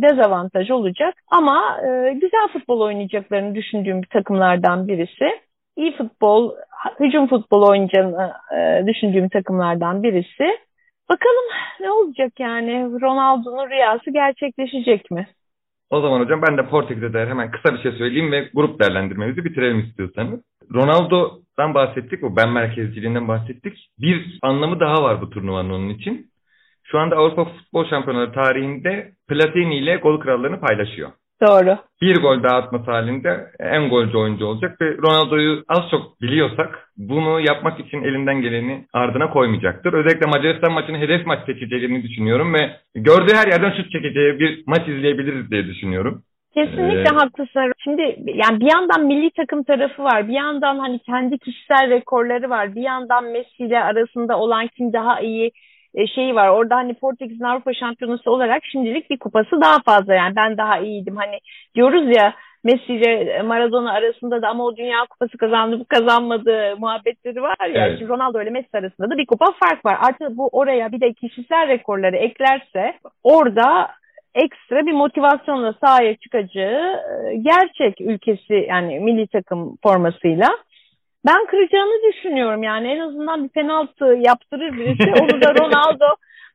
dezavantaj 0.01 0.72
olacak. 0.72 1.13
Ama 1.32 1.77
e, 1.82 2.13
güzel 2.13 2.48
futbol 2.54 2.82
oynayacaklarını 2.82 3.56
düşündüğüm 3.56 4.01
bir 4.01 4.08
takımlardan 4.08 4.88
birisi. 4.88 5.39
İyi 5.77 5.98
futbol, 5.98 6.51
hücum 7.00 7.27
futbol 7.27 7.70
oynayacağını 7.70 8.34
e, 8.58 8.88
düşündüğüm 8.88 9.30
takımlardan 9.30 10.04
birisi. 10.04 10.58
Bakalım 11.10 11.46
ne 11.80 11.92
olacak 11.92 12.34
yani 12.40 13.02
Ronaldo'nun 13.02 13.70
rüyası 13.70 14.12
gerçekleşecek 14.12 15.12
mi? 15.12 15.28
O 15.90 16.02
zaman 16.02 16.20
hocam 16.20 16.42
ben 16.42 16.58
de 16.58 16.68
Portekiz'e 16.70 17.14
dair 17.14 17.28
hemen 17.28 17.52
kısa 17.52 17.74
bir 17.76 17.82
şey 17.82 17.92
söyleyeyim 17.92 18.32
ve 18.32 18.50
grup 18.54 18.80
değerlendirmemizi 18.80 19.46
bitirelim 19.46 19.80
istiyorsanız. 19.80 20.40
Ronaldo'dan 20.74 21.74
bahsettik, 21.74 22.24
o 22.24 22.36
ben 22.36 22.50
merkezciliğinden 22.50 23.28
bahsettik. 23.28 23.90
Bir 24.00 24.40
anlamı 24.42 24.80
daha 24.80 25.04
var 25.04 25.22
bu 25.22 25.30
turnuvanın 25.30 25.70
onun 25.70 25.90
için. 25.90 26.32
şu 26.84 27.00
anda 27.00 27.16
Avrupa 27.16 27.46
Futbol 27.46 27.86
Şampiyonları 27.90 28.32
tarihinde 28.32 29.12
Platini 29.28 29.78
ile 29.78 29.96
gol 29.96 30.20
krallığını 30.20 30.60
paylaşıyor. 30.60 31.12
Doğru. 31.42 31.77
Bir 32.01 32.22
gol 32.22 32.44
daha 32.44 32.58
atması 32.58 32.92
halinde 32.92 33.51
en 33.60 33.89
golcü 33.89 34.18
oyuncu 34.18 34.46
olacak 34.46 34.82
ve 34.82 34.98
Ronaldo'yu 34.98 35.63
az 35.68 35.89
çok 35.92 36.22
biliyorsak 36.22 36.89
bunu 36.98 37.39
yapmak 37.39 37.80
için 37.80 38.04
elinden 38.04 38.42
geleni 38.42 38.86
ardına 38.94 39.30
koymayacaktır. 39.30 39.94
Özellikle 39.94 40.25
Macaristan 40.25 40.72
maçını 40.74 40.98
hedef 40.98 41.25
maç 41.25 41.46
seçeceğini 41.46 42.04
düşünüyorum 42.04 42.54
ve 42.54 42.72
gördüğü 42.96 43.34
her 43.34 43.48
yerden 43.48 43.72
şut 43.77 43.92
çekeceği 43.92 44.39
bir 44.39 44.63
maç 44.68 44.88
izleyebiliriz 44.88 45.51
diye 45.51 45.65
düşünüyorum. 45.65 46.24
Kesinlikle 46.54 47.10
ee, 47.12 47.18
haklısın. 47.18 47.72
Şimdi 47.84 48.01
yani 48.25 48.60
bir 48.60 48.72
yandan 48.74 49.06
milli 49.06 49.32
takım 49.32 49.63
tarafı 49.63 50.04
var. 50.04 50.27
Bir 50.27 50.34
yandan 50.34 50.80
hani 50.80 51.00
kendi 51.00 51.38
kişisel 51.38 51.89
rekorları 51.89 52.50
var. 52.50 52.75
Bir 52.75 52.82
yandan 52.82 53.24
Messi 53.24 53.63
ile 53.63 53.80
arasında 53.80 54.39
olan 54.39 54.68
kim 54.68 54.94
daha 54.94 55.20
iyi 55.20 55.51
şeyi 56.16 56.36
var. 56.36 56.50
Orada 56.50 56.75
hani 56.75 56.94
Portekiz'in 56.94 57.44
Avrupa 57.44 57.74
şampiyonası 57.74 58.32
olarak 58.32 58.66
şimdilik 58.72 59.10
bir 59.10 59.20
kupası 59.20 59.62
daha 59.62 59.80
fazla. 59.86 60.14
Yani 60.14 60.36
ben 60.36 60.58
daha 60.58 60.80
iyiydim. 60.80 61.16
Hani 61.16 61.40
diyoruz 61.75 62.18
ya 62.18 62.34
Messi 62.64 62.94
ile 62.94 63.42
Maradona 63.42 63.92
arasında 63.92 64.42
da 64.42 64.48
ama 64.48 64.64
o 64.66 64.78
Dünya 64.78 65.06
Kupası 65.10 65.38
kazandı 65.38 65.80
bu 65.80 65.86
kazanmadı 65.86 66.75
muhabbetleri 66.78 67.42
var 67.42 67.68
ya. 67.74 67.88
Evet. 67.88 68.00
Şimdi 68.00 68.12
Ronaldo 68.12 68.42
ile 68.42 68.50
Messi 68.50 68.78
arasında 68.78 69.10
da 69.10 69.18
bir 69.18 69.25
kupa 69.25 69.46
fark 69.60 69.86
var. 69.86 69.98
Artık 70.02 70.38
bu 70.38 70.50
oraya 70.52 70.92
bir 70.92 71.02
de 71.02 71.14
kişisel 71.14 71.68
rekorları 71.68 72.16
eklerse 72.16 72.94
orada 73.24 73.90
ekstra 74.36 74.86
bir 74.86 74.92
motivasyonla 74.92 75.74
sahaya 75.82 76.16
çıkacağı 76.16 76.96
e, 76.96 77.36
gerçek 77.36 78.02
ülkesi 78.02 78.54
yani 78.70 79.00
milli 79.00 79.28
takım 79.28 79.78
formasıyla. 79.84 80.50
Ben 81.25 81.46
kıracağını 81.46 82.13
düşünüyorum 82.13 82.63
yani 82.63 82.88
en 82.88 83.00
azından 83.00 83.44
bir 83.44 83.50
penaltı 83.50 84.05
yaptırır 84.05 84.77
birisi 84.77 85.22
onu 85.22 85.41
da 85.41 85.53
Ronaldo 85.53 86.05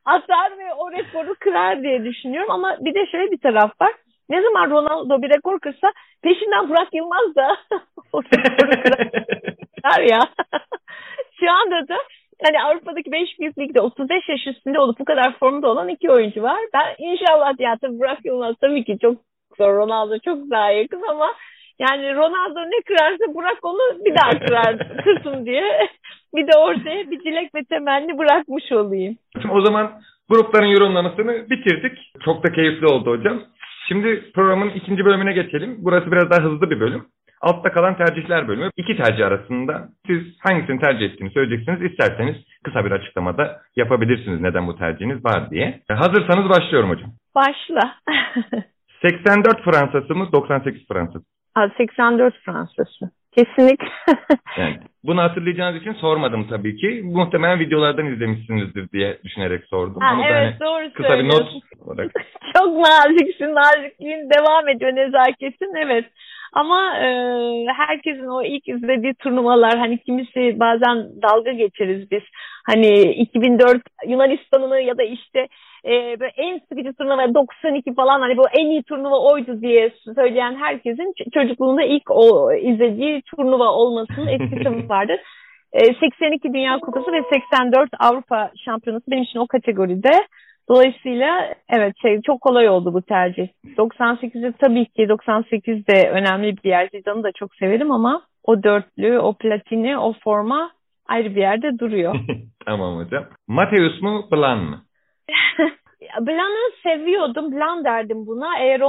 atar 0.05 0.57
ve 0.57 0.73
o 0.73 0.91
rekoru 0.91 1.35
kırar 1.39 1.83
diye 1.83 2.03
düşünüyorum 2.03 2.51
ama 2.51 2.77
bir 2.79 2.93
de 2.93 3.05
şöyle 3.11 3.31
bir 3.31 3.37
taraf 3.37 3.81
var. 3.81 3.93
Ne 4.29 4.41
zaman 4.41 4.69
Ronaldo 4.69 5.21
bir 5.21 5.29
rekor 5.29 5.59
kırsa 5.59 5.91
peşinden 6.23 6.69
Burak 6.69 6.93
Yılmaz 6.93 7.35
da 7.35 7.57
o 8.13 8.23
rekoru 8.23 8.81
kırar 8.83 10.01
ya. 10.01 10.19
Şu 11.39 11.51
anda 11.51 11.87
da 11.87 11.97
hani 12.45 12.63
Avrupa'daki 12.63 13.11
5 13.11 13.39
büyük 13.39 13.59
ligde 13.59 13.81
35 13.81 14.29
yaş 14.29 14.47
üstünde 14.47 14.79
olup 14.79 14.99
bu 14.99 15.05
kadar 15.05 15.37
formda 15.39 15.67
olan 15.67 15.89
iki 15.89 16.11
oyuncu 16.11 16.41
var. 16.41 16.59
Ben 16.73 16.95
inşallah 16.97 17.59
ya 17.59 17.77
tabii 17.81 17.99
Burak 17.99 18.25
Yılmaz 18.25 18.55
tabii 18.61 18.83
ki 18.83 18.97
çok 19.01 19.15
zor 19.57 19.75
Ronaldo 19.75 20.19
çok 20.19 20.51
daha 20.51 20.71
yakın 20.71 21.03
ama 21.09 21.33
yani 21.85 22.15
Ronaldo 22.15 22.59
ne 22.59 22.81
kırarsa 22.87 23.33
Burak 23.33 23.59
onu 23.63 24.05
bir 24.05 24.15
daha 24.15 24.31
kırar, 24.45 24.77
kırsın 25.03 25.45
diye. 25.45 25.63
Bir 26.35 26.47
de 26.47 26.57
ortaya 26.57 27.11
bir 27.11 27.19
dilek 27.19 27.55
ve 27.55 27.63
temenni 27.63 28.17
bırakmış 28.17 28.71
olayım. 28.71 29.17
Şimdi 29.41 29.53
o 29.53 29.61
zaman 29.61 29.91
grupların 30.29 30.65
yorumlamasını 30.65 31.49
bitirdik. 31.49 32.11
Çok 32.25 32.43
da 32.43 32.51
keyifli 32.51 32.85
oldu 32.85 33.11
hocam. 33.11 33.41
Şimdi 33.87 34.31
programın 34.35 34.69
ikinci 34.69 35.05
bölümüne 35.05 35.33
geçelim. 35.33 35.75
Burası 35.79 36.11
biraz 36.11 36.29
daha 36.29 36.43
hızlı 36.43 36.69
bir 36.69 36.79
bölüm. 36.79 37.05
Altta 37.41 37.71
kalan 37.71 37.97
tercihler 37.97 38.47
bölümü. 38.47 38.69
İki 38.77 38.97
tercih 38.97 39.27
arasında 39.27 39.89
siz 40.07 40.21
hangisini 40.39 40.79
tercih 40.79 41.05
ettiğini 41.05 41.31
söyleyeceksiniz. 41.31 41.91
İsterseniz 41.91 42.35
kısa 42.63 42.85
bir 42.85 42.91
açıklamada 42.91 43.61
yapabilirsiniz 43.75 44.41
neden 44.41 44.67
bu 44.67 44.77
tercihiniz 44.77 45.25
var 45.25 45.51
diye. 45.51 45.81
Hazırsanız 45.87 46.49
başlıyorum 46.49 46.89
hocam. 46.89 47.11
Başla. 47.35 47.95
84 49.01 49.63
Fransası 49.63 50.15
mı 50.15 50.31
98 50.31 50.87
Fransası? 50.87 51.25
84 51.77 52.35
Fransızı. 52.45 53.11
Kesinlikle. 53.31 53.87
yani 54.57 54.79
bunu 55.03 55.21
hatırlayacağınız 55.21 55.81
için 55.81 55.93
sormadım 55.93 56.47
tabii 56.49 56.75
ki. 56.75 57.01
Muhtemelen 57.03 57.59
videolardan 57.59 58.05
izlemişsinizdir 58.05 58.91
diye 58.91 59.19
düşünerek 59.23 59.65
sordum. 59.65 60.01
Ha, 60.01 60.07
Ama 60.07 60.27
evet 60.27 60.53
hani 60.53 60.59
doğru 60.59 60.93
Kısa 60.93 61.19
bir 61.19 61.27
not 61.29 61.47
olarak. 61.85 62.11
Çok 62.57 62.77
naziksin. 62.77 63.55
Nazikliğin 63.55 64.29
devam 64.29 64.69
ediyor 64.69 64.95
nezaketin. 64.95 65.75
Evet. 65.85 66.05
Ama 66.53 66.97
e, 66.97 67.07
herkesin 67.77 68.27
o 68.27 68.43
ilk 68.43 68.67
izlediği 68.67 69.13
turnuvalar 69.13 69.77
hani 69.77 69.97
kimisi 69.97 70.59
bazen 70.59 70.97
dalga 71.21 71.51
geçeriz 71.51 72.11
biz. 72.11 72.23
Hani 72.65 73.01
2004 73.01 73.81
Yunanistan'ını 74.07 74.79
ya 74.81 74.97
da 74.97 75.03
işte 75.03 75.47
e, 75.85 76.19
böyle 76.19 76.33
en 76.37 76.59
sıkıcı 76.69 76.93
turnuva 76.93 77.33
92 77.33 77.93
falan 77.93 78.21
hani 78.21 78.37
bu 78.37 78.43
en 78.59 78.65
iyi 78.65 78.83
turnuva 78.83 79.19
oydu 79.19 79.61
diye 79.61 79.91
söyleyen 80.15 80.55
herkesin 80.55 81.13
çocukluğunda 81.33 81.83
ilk 81.83 82.11
o 82.11 82.53
izlediği 82.53 83.21
turnuva 83.21 83.71
olmasının 83.71 84.27
etkisi 84.27 84.89
vardır. 84.89 85.19
E, 85.73 85.79
82 85.79 86.53
Dünya 86.53 86.79
Kupası 86.79 87.11
ve 87.11 87.23
84 87.33 87.89
Avrupa 87.99 88.51
Şampiyonası 88.65 89.11
benim 89.11 89.23
için 89.23 89.39
o 89.39 89.47
kategoride. 89.47 90.11
Dolayısıyla 90.71 91.53
evet 91.69 91.93
şey 92.01 92.21
çok 92.21 92.41
kolay 92.41 92.69
oldu 92.69 92.93
bu 92.93 93.01
tercih. 93.01 93.47
98'de 93.77 94.51
tabii 94.51 94.85
ki 94.85 95.09
98 95.09 95.87
de 95.87 96.09
önemli 96.09 96.57
bir 96.57 96.69
yer. 96.69 96.89
Zidane'ı 96.93 97.23
da 97.23 97.31
çok 97.31 97.55
severim 97.55 97.91
ama 97.91 98.21
o 98.43 98.63
dörtlü, 98.63 99.19
o 99.19 99.33
platini, 99.33 99.97
o 99.97 100.13
forma 100.23 100.71
ayrı 101.07 101.35
bir 101.35 101.41
yerde 101.41 101.79
duruyor. 101.79 102.15
tamam 102.65 102.97
hocam. 102.97 103.25
Mateus 103.47 104.01
mu, 104.01 104.27
Blan 104.31 104.59
mı? 104.59 104.81
Blan'ı 106.21 106.71
seviyordum. 106.83 107.51
Blan 107.51 107.85
derdim 107.85 108.27
buna. 108.27 108.59
Eğer 108.59 108.81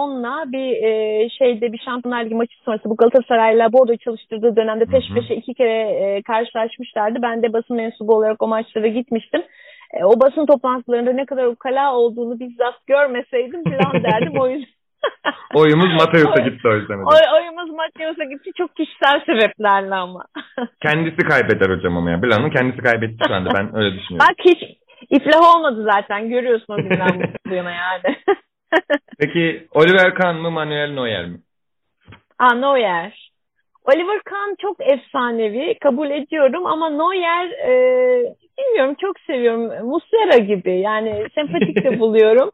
bir 0.52 0.82
e, 0.82 1.28
şeyde 1.28 1.72
bir 1.72 1.78
Şampiyonlar 1.78 2.24
Ligi 2.24 2.34
maçı 2.34 2.54
sonrası 2.64 2.90
bu 2.90 2.96
Galatasaray'la 2.96 3.72
Bordo 3.72 3.96
çalıştırdığı 3.96 4.56
dönemde 4.56 4.84
peş 4.84 5.04
peşe 5.14 5.34
iki 5.34 5.54
kere 5.54 5.80
e, 5.80 6.22
karşılaşmışlardı. 6.22 7.18
Ben 7.22 7.42
de 7.42 7.52
basın 7.52 7.76
mensubu 7.76 8.16
olarak 8.16 8.42
o 8.42 8.48
maçlara 8.48 8.86
gitmiştim. 8.86 9.42
E, 9.92 10.04
o 10.04 10.20
basın 10.20 10.46
toplantılarında 10.46 11.12
ne 11.12 11.26
kadar 11.26 11.46
ukala 11.46 11.94
olduğunu 11.94 12.40
bizzat 12.40 12.86
görmeseydim 12.86 13.64
Blan 13.64 14.04
derdim. 14.04 14.40
O 14.40 14.48
yüzden 14.48 14.82
Oyumuz 15.54 15.92
Mateus'a 15.94 16.42
gitti 16.42 16.68
o 16.68 16.74
yüzden. 16.74 16.98
Oy, 16.98 17.22
oyumuz 17.36 17.70
Mateus'a 17.70 18.24
gitti 18.24 18.50
çok 18.56 18.76
kişisel 18.76 19.24
sebeplerle 19.26 19.94
ama. 19.94 20.24
kendisi 20.82 21.16
kaybeder 21.16 21.76
hocam 21.76 21.96
ama 21.96 22.10
ya. 22.10 22.22
Blan'ın 22.22 22.50
kendisi 22.50 22.82
kaybetti 22.82 23.16
şu 23.28 23.34
anda 23.34 23.50
ben 23.54 23.76
öyle 23.76 23.96
düşünüyorum. 23.96 24.26
Bak 24.30 24.36
hiç 24.44 24.62
iflah 25.10 25.56
olmadı 25.56 25.88
zaten. 25.92 26.28
Görüyorsun 26.28 26.72
o 26.72 26.76
günden 26.76 27.34
bu 27.46 27.54
yana 27.54 27.70
yani. 27.70 28.16
Peki 29.18 29.66
Oliver 29.74 30.14
Kahn 30.14 30.36
mı 30.36 30.50
Manuel 30.50 30.90
Neuer 30.90 31.26
mi? 31.26 31.38
Aa 32.38 32.54
Neuer. 32.54 33.32
Oliver 33.84 34.20
Kahn 34.24 34.54
çok 34.62 34.76
efsanevi. 34.80 35.78
Kabul 35.78 36.10
ediyorum 36.10 36.66
ama 36.66 36.90
Neuer 36.90 37.50
e, 37.50 37.72
bilmiyorum 38.58 38.96
çok 39.00 39.20
seviyorum. 39.20 39.88
Muslera 39.88 40.38
gibi 40.38 40.80
yani 40.80 41.26
sempatik 41.34 41.84
de 41.84 41.98
buluyorum. 42.00 42.50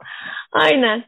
Aynen. 0.52 1.05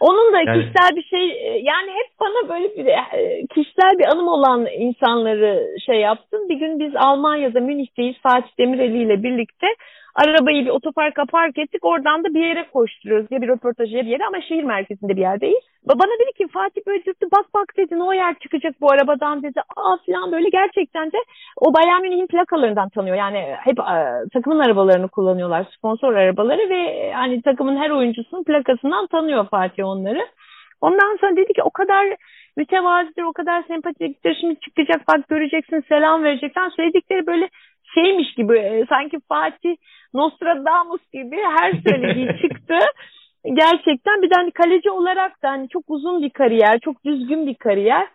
Onun 0.00 0.32
da 0.32 0.38
yani, 0.38 0.60
kişisel 0.60 0.96
bir 0.96 1.02
şey 1.02 1.26
yani 1.62 1.90
hep 1.90 2.20
bana 2.20 2.48
böyle 2.48 2.76
bir 2.76 2.86
e, 2.86 3.46
kişisel 3.54 3.98
bir 3.98 4.04
anım 4.12 4.28
olan 4.28 4.66
insanları 4.66 5.66
şey 5.86 5.96
yaptım. 6.00 6.48
Bir 6.48 6.54
gün 6.54 6.80
biz 6.80 6.92
Almanya'da 6.96 7.60
Münih'teyiz 7.60 8.16
Fatih 8.22 8.58
Demireli 8.58 9.02
ile 9.02 9.22
birlikte 9.22 9.66
Arabayı 10.14 10.64
bir 10.64 10.70
otoparka 10.70 11.24
park 11.24 11.58
ettik. 11.58 11.84
Oradan 11.84 12.24
da 12.24 12.34
bir 12.34 12.46
yere 12.46 12.66
koşturuyoruz. 12.72 13.26
Ya 13.30 13.42
bir 13.42 13.48
röportajı 13.48 13.96
ya 13.96 14.02
bir 14.04 14.10
yere 14.10 14.26
ama 14.26 14.40
şehir 14.40 14.64
merkezinde 14.64 15.16
bir 15.16 15.20
yerdeyiz. 15.20 15.64
Bana 15.88 16.12
dedi 16.20 16.32
ki 16.38 16.48
Fatih 16.52 16.82
böyle 16.86 17.04
dürttü 17.04 17.26
bak 17.32 17.46
bak 17.54 17.76
dedi 17.76 17.96
o 18.02 18.12
yer 18.12 18.34
çıkacak 18.38 18.80
bu 18.80 18.90
arabadan 18.90 19.42
dedi. 19.42 19.60
Aa 19.76 19.96
falan 20.06 20.32
böyle 20.32 20.48
gerçekten 20.48 21.12
de 21.12 21.16
o 21.56 21.74
Bayern 21.74 22.02
Münih'in 22.02 22.26
plakalarından 22.26 22.88
tanıyor. 22.88 23.16
Yani 23.16 23.38
hep 23.58 23.78
e, 23.78 24.28
takımın 24.32 24.58
arabalarını 24.58 25.08
kullanıyorlar. 25.08 25.66
Sponsor 25.78 26.14
arabaları 26.14 26.70
ve 26.70 27.12
hani 27.12 27.42
takımın 27.42 27.76
her 27.76 27.90
oyuncusunun 27.90 28.44
plakasından 28.44 29.06
tanıyor 29.06 29.48
Fatih 29.48 29.84
onları. 29.84 30.26
Ondan 30.80 31.16
sonra 31.20 31.36
dedi 31.36 31.52
ki 31.52 31.62
o 31.62 31.70
kadar 31.70 32.16
mütevazidir, 32.56 33.22
o 33.22 33.32
kadar 33.32 33.62
sempatiktir. 33.62 34.36
Şimdi 34.40 34.60
çıkacak 34.60 35.08
bak 35.08 35.28
göreceksin, 35.28 35.84
selam 35.88 36.24
vereceksin. 36.24 36.68
Söyledikleri 36.76 37.26
böyle 37.26 37.48
şeymiş 37.94 38.34
gibi 38.34 38.58
e, 38.58 38.86
sanki 38.88 39.18
Fatih 39.28 39.76
Nostradamus 40.14 41.00
gibi 41.12 41.36
her 41.58 41.72
söylediği 41.88 42.26
çıktı. 42.42 42.78
Gerçekten 43.44 44.22
bir 44.22 44.30
de 44.30 44.34
hani 44.36 44.50
kaleci 44.50 44.90
olarak 44.90 45.42
da 45.42 45.50
hani 45.50 45.68
çok 45.68 45.82
uzun 45.88 46.22
bir 46.22 46.30
kariyer, 46.30 46.78
çok 46.80 47.04
düzgün 47.04 47.46
bir 47.46 47.54
kariyer. 47.54 48.08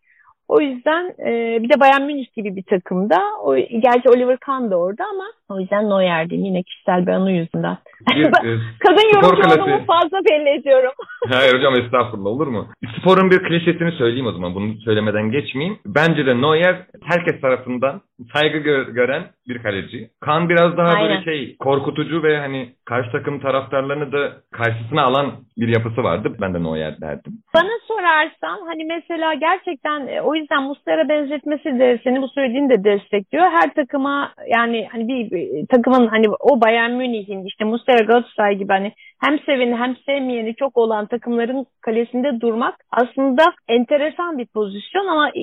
O 0.49 0.61
yüzden 0.61 1.03
e, 1.27 1.63
bir 1.63 1.69
de 1.69 1.79
Bayern 1.79 2.01
Münih 2.01 2.33
gibi 2.35 2.55
bir 2.55 2.63
takımda. 2.63 3.17
O, 3.43 3.55
gerçi 3.55 4.09
Oliver 4.09 4.37
Kahn 4.37 4.71
da 4.71 4.77
orada 4.77 5.03
ama 5.13 5.23
o 5.49 5.59
yüzden 5.59 5.89
Neuer'dim 5.89 6.45
yine 6.45 6.63
kişisel 6.63 7.07
bir 7.07 7.11
anı 7.11 7.31
yüzünden. 7.31 7.77
Bir, 8.15 8.25
e, 8.25 8.59
Kadın 8.79 9.07
yorumcu 9.15 9.85
fazla 9.85 10.17
belli 10.29 10.49
ediyorum. 10.59 10.91
Hayır 11.29 11.53
hocam 11.53 11.73
estağfurullah 11.75 12.29
olur 12.29 12.47
mu? 12.47 12.67
Sporun 12.99 13.31
bir 13.31 13.39
klişesini 13.39 13.91
söyleyeyim 13.91 14.27
o 14.27 14.31
zaman 14.31 14.55
bunu 14.55 14.73
söylemeden 14.85 15.31
geçmeyeyim. 15.31 15.79
Bence 15.85 16.25
de 16.25 16.41
Neuer 16.41 16.75
herkes 17.03 17.41
tarafından 17.41 18.01
saygı 18.33 18.57
gö- 18.57 18.93
gören 18.93 19.23
bir 19.49 19.63
kaleci. 19.63 20.09
Kan 20.21 20.49
biraz 20.49 20.77
daha 20.77 20.87
Aynen. 20.87 21.09
böyle 21.09 21.23
şey 21.23 21.57
korkutucu 21.57 22.23
ve 22.23 22.37
hani 22.37 22.69
karşı 22.85 23.11
takım 23.11 23.39
taraftarlarını 23.39 24.11
da 24.11 24.33
karşısına 24.51 25.03
alan 25.03 25.31
bir 25.57 25.67
yapısı 25.67 26.03
vardı. 26.03 26.35
Ben 26.41 26.53
de 26.53 26.63
Neuer 26.63 27.01
derdim. 27.01 27.33
Bana 27.55 27.71
sorarsan 27.87 28.67
hani 28.67 28.83
mesela 28.85 29.33
gerçekten 29.33 30.07
e, 30.07 30.21
o 30.21 30.35
yüzden 30.35 30.63
Muslera 30.63 31.09
benzetmesi 31.09 31.79
de 31.79 31.99
senin 32.03 32.21
bu 32.21 32.27
söylediğini 32.27 32.69
de 32.69 32.83
destekliyor. 32.83 33.45
Her 33.51 33.73
takıma 33.73 34.31
yani 34.47 34.87
hani 34.91 35.07
bir 35.07 35.31
e, 35.31 35.65
takımın 35.65 36.07
hani 36.07 36.25
o 36.29 36.61
Bayern 36.61 36.91
Münih'in 36.91 37.45
işte 37.45 37.65
Muslera 37.65 38.03
Galatasaray 38.03 38.55
gibi 38.55 38.73
hani 38.73 38.93
hem 39.19 39.39
seveni 39.39 39.75
hem 39.75 39.95
sevmeyeni 40.05 40.55
çok 40.55 40.77
olan 40.77 41.05
takımların 41.05 41.65
kalesinde 41.81 42.41
durmak 42.41 42.75
aslında 42.91 43.45
enteresan 43.67 44.37
bir 44.37 44.45
pozisyon 44.45 45.07
ama 45.07 45.29
e, 45.29 45.41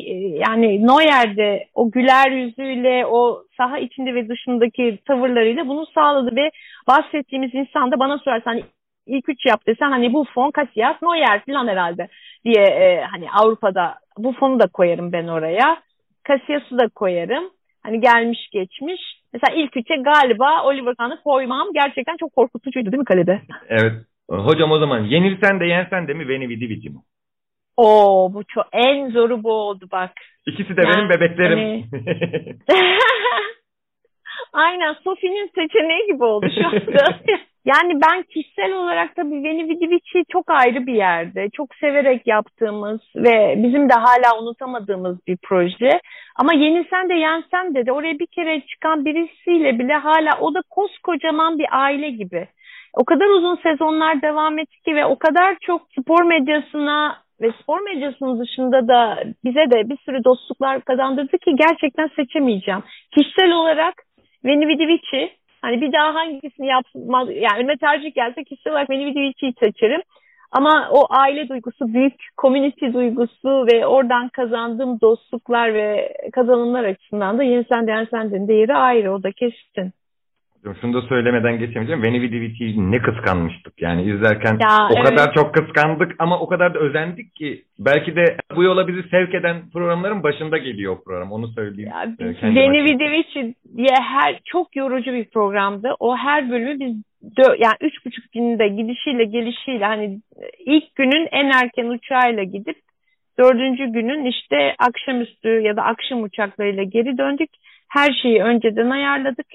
yani 0.48 0.86
Neuer'de 0.86 1.66
o 1.74 1.90
güler 1.90 2.30
yüzüyle 2.30 3.06
o 3.06 3.42
saha 3.56 3.78
içinde 3.78 4.14
ve 4.14 4.28
dışındaki 4.28 4.98
tavırlarıyla 5.08 5.68
bunu 5.68 5.86
sağladı 5.94 6.36
ve 6.36 6.50
bahsettiğimiz 6.88 7.54
insan 7.54 7.90
da 7.90 7.98
bana 7.98 8.18
sorarsan 8.18 8.50
hani 8.50 8.64
ilk 9.06 9.28
üç 9.28 9.46
yap 9.46 9.66
desen 9.66 9.90
hani 9.90 10.12
bu 10.12 10.24
fon 10.34 10.52
Casillas 10.56 11.02
Neuer 11.02 11.44
falan 11.46 11.68
herhalde 11.68 12.08
diye 12.44 12.64
e, 12.64 13.04
hani 13.10 13.26
Avrupa'da 13.30 13.94
bu 14.18 14.32
fonu 14.32 14.60
da 14.60 14.66
koyarım 14.66 15.12
ben 15.12 15.28
oraya. 15.28 15.82
Casillas'ı 16.28 16.78
da 16.78 16.88
koyarım. 16.88 17.50
Hani 17.82 18.00
gelmiş 18.00 18.48
geçmiş. 18.52 19.00
Mesela 19.32 19.62
ilk 19.62 19.76
üçe 19.76 19.94
galiba 19.96 20.62
Oliver 20.64 20.94
Kahn'ı 20.94 21.20
koymam 21.24 21.68
gerçekten 21.74 22.16
çok 22.16 22.32
korkutucuydu 22.32 22.92
değil 22.92 22.98
mi 22.98 23.04
kalede? 23.04 23.42
Evet. 23.68 23.92
Hocam 24.30 24.70
o 24.70 24.78
zaman 24.78 24.98
yenilsen 24.98 25.60
de 25.60 25.66
yensen 25.66 26.08
de 26.08 26.14
mi 26.14 26.28
Veni 26.28 26.48
Vidi 26.48 26.68
Vici 26.68 26.90
mi? 26.90 26.98
Oo 27.76 28.34
bu 28.34 28.44
çok 28.44 28.66
en 28.72 29.10
zoru 29.10 29.42
bu 29.42 29.52
oldu 29.52 29.88
bak. 29.92 30.12
İkisi 30.46 30.76
de 30.76 30.82
yani, 30.82 30.96
benim 30.96 31.08
bebeklerim. 31.08 31.58
Hani... 31.58 31.84
Aynen 34.52 34.94
Sophie'nin 35.04 35.50
seçeneği 35.54 36.06
gibi 36.06 36.24
oldu 36.24 36.46
şu 36.54 36.66
anda. 36.66 37.18
yani 37.66 38.00
ben 38.00 38.22
kişisel 38.22 38.72
olarak 38.72 39.16
tabii 39.16 39.44
Veni 39.44 39.68
Vidi 39.68 39.90
Vici 39.90 40.24
çok 40.32 40.50
ayrı 40.50 40.86
bir 40.86 40.94
yerde. 40.94 41.48
Çok 41.52 41.74
severek 41.74 42.26
yaptığımız 42.26 43.00
ve 43.16 43.54
bizim 43.56 43.88
de 43.88 43.94
hala 43.94 44.42
unutamadığımız 44.42 45.26
bir 45.26 45.36
proje. 45.42 46.00
Ama 46.36 46.54
yenilsen 46.54 47.08
de 47.08 47.14
yensen 47.14 47.74
de 47.74 47.86
de 47.86 47.92
oraya 47.92 48.18
bir 48.18 48.26
kere 48.26 48.60
çıkan 48.60 49.04
birisiyle 49.04 49.78
bile 49.78 49.94
hala 49.94 50.38
o 50.40 50.54
da 50.54 50.60
koskocaman 50.70 51.58
bir 51.58 51.66
aile 51.70 52.10
gibi. 52.10 52.48
O 52.94 53.04
kadar 53.04 53.26
uzun 53.26 53.56
sezonlar 53.56 54.22
devam 54.22 54.58
etti 54.58 54.82
ki 54.84 54.94
ve 54.96 55.04
o 55.06 55.18
kadar 55.18 55.56
çok 55.60 55.82
spor 55.98 56.22
medyasına 56.22 57.16
ve 57.40 57.52
spor 57.62 57.80
medyasının 57.80 58.40
dışında 58.40 58.88
da 58.88 59.18
bize 59.44 59.70
de 59.70 59.90
bir 59.90 59.96
sürü 59.96 60.24
dostluklar 60.24 60.80
kazandırdı 60.80 61.38
ki 61.38 61.56
gerçekten 61.56 62.10
seçemeyeceğim. 62.16 62.82
Kişisel 63.16 63.52
olarak 63.52 63.94
Veni 64.44 64.68
Vidi 64.68 64.88
Vici 64.88 65.30
hani 65.66 65.80
bir 65.80 65.92
daha 65.92 66.14
hangisini 66.14 66.66
yapmaz 66.66 67.28
yani 67.28 67.58
önüme 67.58 67.76
tercih 67.76 68.14
gelse 68.14 68.44
kişisel 68.44 68.72
olarak 68.72 68.90
Veni 68.90 69.06
Vidi 69.06 69.20
Vici'yi 69.20 69.54
seçerim. 69.60 70.00
Ama 70.50 70.88
o 70.92 71.06
aile 71.10 71.48
duygusu, 71.48 71.94
büyük 71.94 72.14
community 72.42 72.86
duygusu 72.92 73.66
ve 73.72 73.86
oradan 73.86 74.28
kazandığım 74.28 75.00
dostluklar 75.00 75.74
ve 75.74 76.14
kazanımlar 76.32 76.84
açısından 76.84 77.38
da 77.38 77.42
Yeni 77.42 77.64
Sen 77.72 77.86
Değen 77.86 78.06
Sen'den 78.10 78.48
değeri 78.48 78.74
ayrı. 78.74 79.12
O 79.12 79.22
da 79.22 79.32
kesin. 79.32 79.92
Şunu 80.80 80.94
da 80.94 81.02
söylemeden 81.02 81.58
geçemeyeceğim. 81.58 82.02
Veni 82.02 82.22
Vidi 82.22 82.40
Vici'yi 82.40 82.92
ne 82.92 82.98
kıskanmıştık. 82.98 83.82
Yani 83.82 84.02
izlerken 84.02 84.58
ya, 84.60 84.88
o 84.90 84.94
evet. 84.96 85.08
kadar 85.08 85.34
çok 85.34 85.54
kıskandık 85.54 86.14
ama 86.18 86.40
o 86.40 86.46
kadar 86.46 86.74
da 86.74 86.78
özendik 86.78 87.34
ki 87.34 87.62
belki 87.78 88.16
de 88.16 88.36
bu 88.56 88.62
yola 88.62 88.88
bizi 88.88 89.08
sevk 89.08 89.34
eden 89.34 89.56
programların 89.72 90.22
başında 90.22 90.58
geliyor 90.58 90.96
o 90.96 91.04
program. 91.04 91.32
Onu 91.32 91.48
söyleyeyim. 91.48 91.90
Ya, 91.94 92.14
ee, 92.20 92.54
Veni 92.54 92.84
Vidi 92.84 93.10
Vici 93.10 93.54
diye 93.76 93.96
her 94.02 94.40
çok 94.44 94.76
yorucu 94.76 95.12
bir 95.12 95.24
programdı. 95.24 95.94
O 96.00 96.16
her 96.16 96.50
bölümü 96.50 96.80
biz 96.80 96.96
dö 97.36 97.54
yani 97.58 97.76
üç 97.80 98.06
buçuk 98.06 98.32
günde 98.32 98.68
gidişiyle 98.68 99.24
gelişiyle 99.24 99.84
hani 99.84 100.20
ilk 100.66 100.94
günün 100.94 101.28
en 101.32 101.50
erken 101.50 101.86
uçağıyla 101.86 102.42
gidip 102.42 102.76
dördüncü 103.38 103.86
günün 103.86 104.24
işte 104.24 104.74
akşamüstü 104.78 105.48
ya 105.48 105.76
da 105.76 105.82
akşam 105.82 106.22
uçaklarıyla 106.22 106.82
geri 106.82 107.18
döndük. 107.18 107.50
Her 107.88 108.12
şeyi 108.22 108.42
önceden 108.42 108.90
ayarladık 108.90 109.46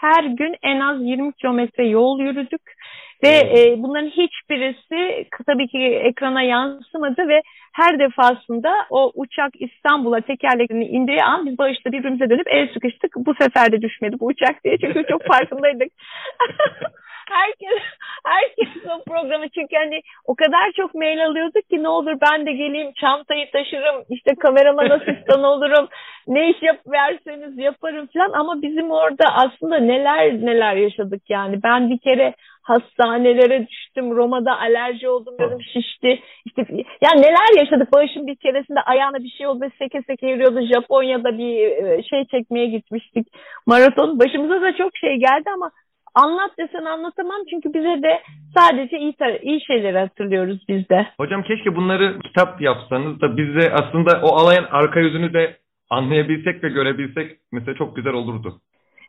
her 0.00 0.24
gün 0.24 0.56
en 0.62 0.80
az 0.80 1.00
20 1.00 1.34
kilometre 1.36 1.84
yol 1.84 2.20
yürüdük 2.20 2.75
ve 3.22 3.28
e, 3.28 3.82
bunların 3.82 4.08
hiçbirisi 4.08 5.28
tabii 5.46 5.68
ki 5.68 5.78
ekrana 5.78 6.42
yansımadı 6.42 7.28
ve 7.28 7.42
her 7.72 7.98
defasında 7.98 8.72
o 8.90 9.12
uçak 9.14 9.52
İstanbul'a 9.60 10.20
tekerleklerini 10.20 10.86
indiği 10.86 11.22
an 11.22 11.46
biz 11.46 11.58
bağışta 11.58 11.92
birbirimize 11.92 12.30
dönüp 12.30 12.46
el 12.48 12.72
sıkıştık. 12.74 13.16
Bu 13.16 13.34
sefer 13.34 13.72
de 13.72 13.82
düşmedi 13.82 14.16
bu 14.20 14.26
uçak 14.26 14.64
diye 14.64 14.78
çünkü 14.78 15.04
çok 15.10 15.26
farkındaydık. 15.32 15.92
herkes 17.28 17.82
herkes 18.26 18.68
o 18.86 19.04
programı 19.04 19.48
çünkü 19.48 19.76
hani 19.76 20.00
o 20.24 20.34
kadar 20.34 20.72
çok 20.76 20.94
mail 20.94 21.26
alıyorduk 21.26 21.70
ki 21.70 21.82
ne 21.82 21.88
olur 21.88 22.14
ben 22.20 22.46
de 22.46 22.52
geleyim 22.52 22.92
çantayı 22.92 23.50
taşırım 23.50 24.04
işte 24.10 24.34
kameraman 24.34 24.90
asistan 24.90 25.42
olurum 25.52 25.88
ne 26.28 26.50
iş 26.50 26.62
yap 26.62 26.76
verseniz 26.86 27.58
yaparım 27.58 28.08
falan 28.14 28.32
ama 28.32 28.62
bizim 28.62 28.90
orada 28.90 29.24
aslında 29.34 29.78
neler 29.78 30.32
neler 30.32 30.76
yaşadık 30.76 31.22
yani 31.28 31.62
ben 31.62 31.90
bir 31.90 31.98
kere 31.98 32.34
hastanelere 32.66 33.66
düştüm 33.68 34.16
Roma'da 34.16 34.58
alerji 34.58 35.08
oldum 35.08 35.34
dedim 35.40 35.58
şişti 35.72 36.20
işte 36.44 36.66
ya 37.00 37.10
neler 37.16 37.58
yaşadık 37.58 37.92
başım 37.92 38.26
bir 38.26 38.36
keresinde 38.36 38.80
ayağına 38.80 39.18
bir 39.24 39.28
şey 39.38 39.46
oldu 39.46 39.60
ve 39.64 39.70
seke 39.78 40.02
seke 40.06 40.26
yürüyordu 40.26 40.60
Japonya'da 40.74 41.38
bir 41.38 41.54
e, 41.58 42.02
şey 42.02 42.24
çekmeye 42.24 42.66
gitmiştik 42.66 43.26
maraton 43.66 44.18
başımıza 44.18 44.62
da 44.62 44.76
çok 44.76 44.96
şey 44.96 45.16
geldi 45.16 45.50
ama 45.54 45.70
anlat 46.14 46.50
desen 46.58 46.84
anlatamam 46.84 47.40
çünkü 47.50 47.74
bize 47.74 48.02
de 48.02 48.22
sadece 48.54 48.98
iyi, 48.98 49.14
iyi 49.42 49.60
şeyleri 49.66 49.98
hatırlıyoruz 49.98 50.58
biz 50.68 50.88
de. 50.88 51.06
Hocam 51.20 51.42
keşke 51.42 51.76
bunları 51.76 52.18
kitap 52.20 52.60
yapsanız 52.60 53.20
da 53.20 53.36
bize 53.36 53.72
aslında 53.72 54.20
o 54.22 54.28
alayan 54.36 54.66
arka 54.70 55.00
yüzünü 55.00 55.32
de 55.34 55.56
anlayabilsek 55.90 56.64
ve 56.64 56.68
görebilsek 56.68 57.38
mesela 57.52 57.74
çok 57.78 57.96
güzel 57.96 58.12
olurdu. 58.12 58.60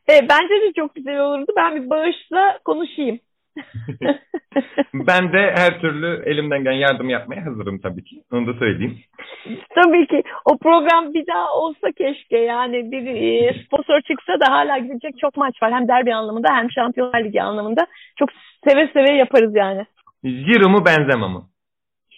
Evet, 0.07 0.23
bence 0.29 0.61
de 0.61 0.73
çok 0.73 0.95
güzel 0.95 1.19
olurdu. 1.19 1.51
Ben 1.57 1.75
bir 1.75 1.89
bağışla 1.89 2.59
konuşayım. 2.65 3.19
ben 4.93 5.33
de 5.33 5.53
her 5.55 5.79
türlü 5.81 6.23
elimden 6.25 6.63
gelen 6.63 6.77
yardım 6.77 7.09
yapmaya 7.09 7.45
hazırım 7.45 7.79
tabii 7.79 8.03
ki. 8.03 8.23
Onu 8.31 8.47
da 8.47 8.53
söyleyeyim. 8.59 8.97
Tabii 9.75 10.07
ki. 10.07 10.23
O 10.45 10.57
program 10.57 11.13
bir 11.13 11.27
daha 11.27 11.53
olsa 11.53 11.91
keşke. 11.97 12.37
Yani 12.37 12.91
bir 12.91 13.05
e, 13.07 13.53
sponsor 13.63 14.01
çıksa 14.01 14.39
da 14.39 14.51
hala 14.51 14.77
gidecek 14.77 15.19
çok 15.21 15.37
maç 15.37 15.63
var. 15.63 15.73
Hem 15.73 15.87
derbi 15.87 16.15
anlamında 16.15 16.55
hem 16.55 16.71
Şampiyonlar 16.71 17.23
Ligi 17.23 17.41
anlamında. 17.41 17.87
Çok 18.19 18.29
seve 18.67 18.89
seve 18.93 19.11
yaparız 19.13 19.55
yani. 19.55 19.85
Jiro 20.23 20.69
mu 20.69 20.85
Benzema 20.85 21.27
mı? 21.27 21.49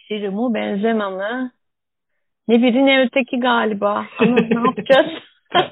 Jiro 0.08 0.32
mu 0.32 0.54
Benzema 0.54 1.10
mı? 1.10 1.52
Ne 2.48 2.62
biri 2.62 2.86
ne 2.86 3.02
öteki 3.02 3.40
galiba. 3.40 4.06
Ama 4.20 4.36
ne 4.36 4.68
yapacağız? 4.68 5.08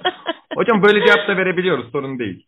Hocam 0.56 0.84
böyle 0.84 1.06
cevap 1.06 1.28
da 1.28 1.38
verebiliyoruz. 1.38 1.92
Sorun 1.92 2.20
değil. 2.20 2.46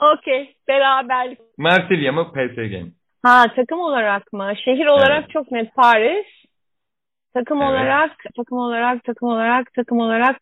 Okey. 0.00 0.54
Beraberlik. 0.68 1.38
Marsilya 1.58 2.12
mı 2.12 2.32
PSG 2.32 2.72
mi? 2.72 2.92
Ha 3.22 3.46
takım 3.56 3.80
olarak 3.80 4.32
mı? 4.32 4.52
Şehir 4.64 4.86
olarak 4.86 5.20
evet. 5.20 5.30
çok 5.30 5.52
net 5.52 5.74
Paris. 5.74 6.26
Takım 7.34 7.62
evet. 7.62 7.70
olarak, 7.70 8.10
takım 8.36 8.58
olarak, 8.58 9.04
takım 9.04 9.28
olarak, 9.28 9.74
takım 9.74 9.98
olarak. 9.98 10.36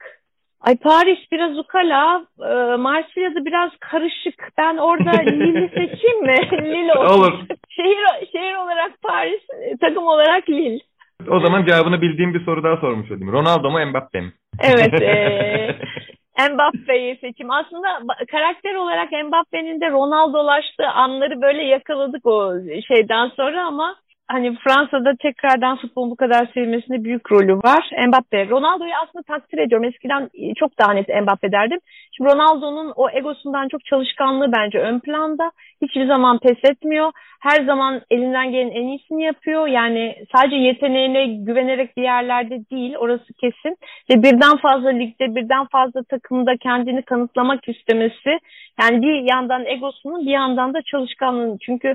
Ay 0.61 0.77
Paris 0.77 1.19
biraz 1.33 1.59
ukala, 1.59 2.27
e, 2.41 2.77
Marsilya'da 2.77 3.45
biraz 3.45 3.71
karışık. 3.81 4.49
Ben 4.59 4.77
orada 4.77 5.11
Lille'i 5.31 5.69
seçeyim 5.69 6.23
mi? 6.23 6.37
Lille 6.53 6.93
olsun. 6.93 7.21
Olur. 7.21 7.33
Şehir, 7.69 8.27
şehir 8.33 8.55
olarak 8.55 8.93
Paris, 9.03 9.43
takım 9.81 10.07
olarak 10.07 10.51
Lille. 10.51 10.79
O 11.31 11.41
zaman 11.41 11.67
cevabını 11.67 12.03
bildiğim 12.03 12.35
bir 12.35 12.45
soru 12.45 12.63
daha 12.63 12.77
sormuş 12.77 13.11
olayım. 13.11 13.33
Ronaldo 13.33 13.71
mu 13.71 13.87
Mbappe 13.87 14.21
mi? 14.21 14.33
Evet. 14.61 15.03
E, 15.03 15.79
Mbappe'yi 16.39 17.19
seçim. 17.21 17.51
Aslında 17.51 17.89
karakter 18.31 18.75
olarak 18.75 19.13
Mbappe'nin 19.13 19.81
de 19.81 19.91
Ronaldo'laştığı 19.91 20.89
anları 20.89 21.43
böyle 21.43 21.63
yakaladık 21.63 22.27
o 22.27 22.55
şeyden 22.89 23.29
sonra 23.29 23.67
ama 23.67 23.97
hani 24.29 24.57
Fransa'da 24.57 25.13
tekrardan 25.23 25.77
futbolun 25.77 26.11
bu 26.11 26.17
kadar 26.17 26.47
sevilmesinde 26.55 27.05
büyük 27.05 27.33
rolü 27.33 27.57
var. 27.57 27.91
Mbappe. 28.09 28.49
Ronaldo'yu 28.49 28.93
aslında 29.03 29.23
takdir 29.23 29.59
ediyorum. 29.59 29.85
Eskiden 29.85 30.31
çok 30.57 30.79
daha 30.79 30.93
net 30.93 31.09
Mbappe 31.09 31.53
derdim. 31.53 31.79
Şimdi 32.17 32.31
Ronaldo'nun 32.31 32.93
o 32.97 33.11
egosundan 33.11 33.69
çok 33.69 33.85
çalışkanlığı 33.85 34.53
bence 34.53 34.79
ön 34.79 34.99
planda. 34.99 35.51
Hiçbir 35.83 36.07
zaman 36.07 36.39
pes 36.39 36.65
etmiyor. 36.65 37.13
Her 37.41 37.65
zaman 37.65 38.01
elinden 38.11 38.53
gelen 38.53 38.71
en 38.71 38.87
iyisini 38.87 39.25
yapıyor. 39.25 39.67
Yani 39.67 40.17
sadece 40.37 40.57
yeteneğine 40.57 41.27
güvenerek 41.27 41.97
bir 41.97 42.03
yerlerde 42.03 42.71
değil. 42.71 42.97
Orası 42.97 43.33
kesin. 43.41 43.77
Ve 44.11 44.23
birden 44.23 44.57
fazla 44.57 44.89
ligde, 44.89 45.35
birden 45.35 45.67
fazla 45.67 46.03
takımda 46.03 46.57
kendini 46.57 47.03
kanıtlamak 47.03 47.69
istemesi. 47.69 48.39
Yani 48.81 49.03
bir 49.03 49.31
yandan 49.31 49.67
egosunun 49.67 50.27
bir 50.27 50.33
yandan 50.33 50.75
da 50.75 50.83
çalışkanlığının. 50.83 51.59
Çünkü 51.61 51.95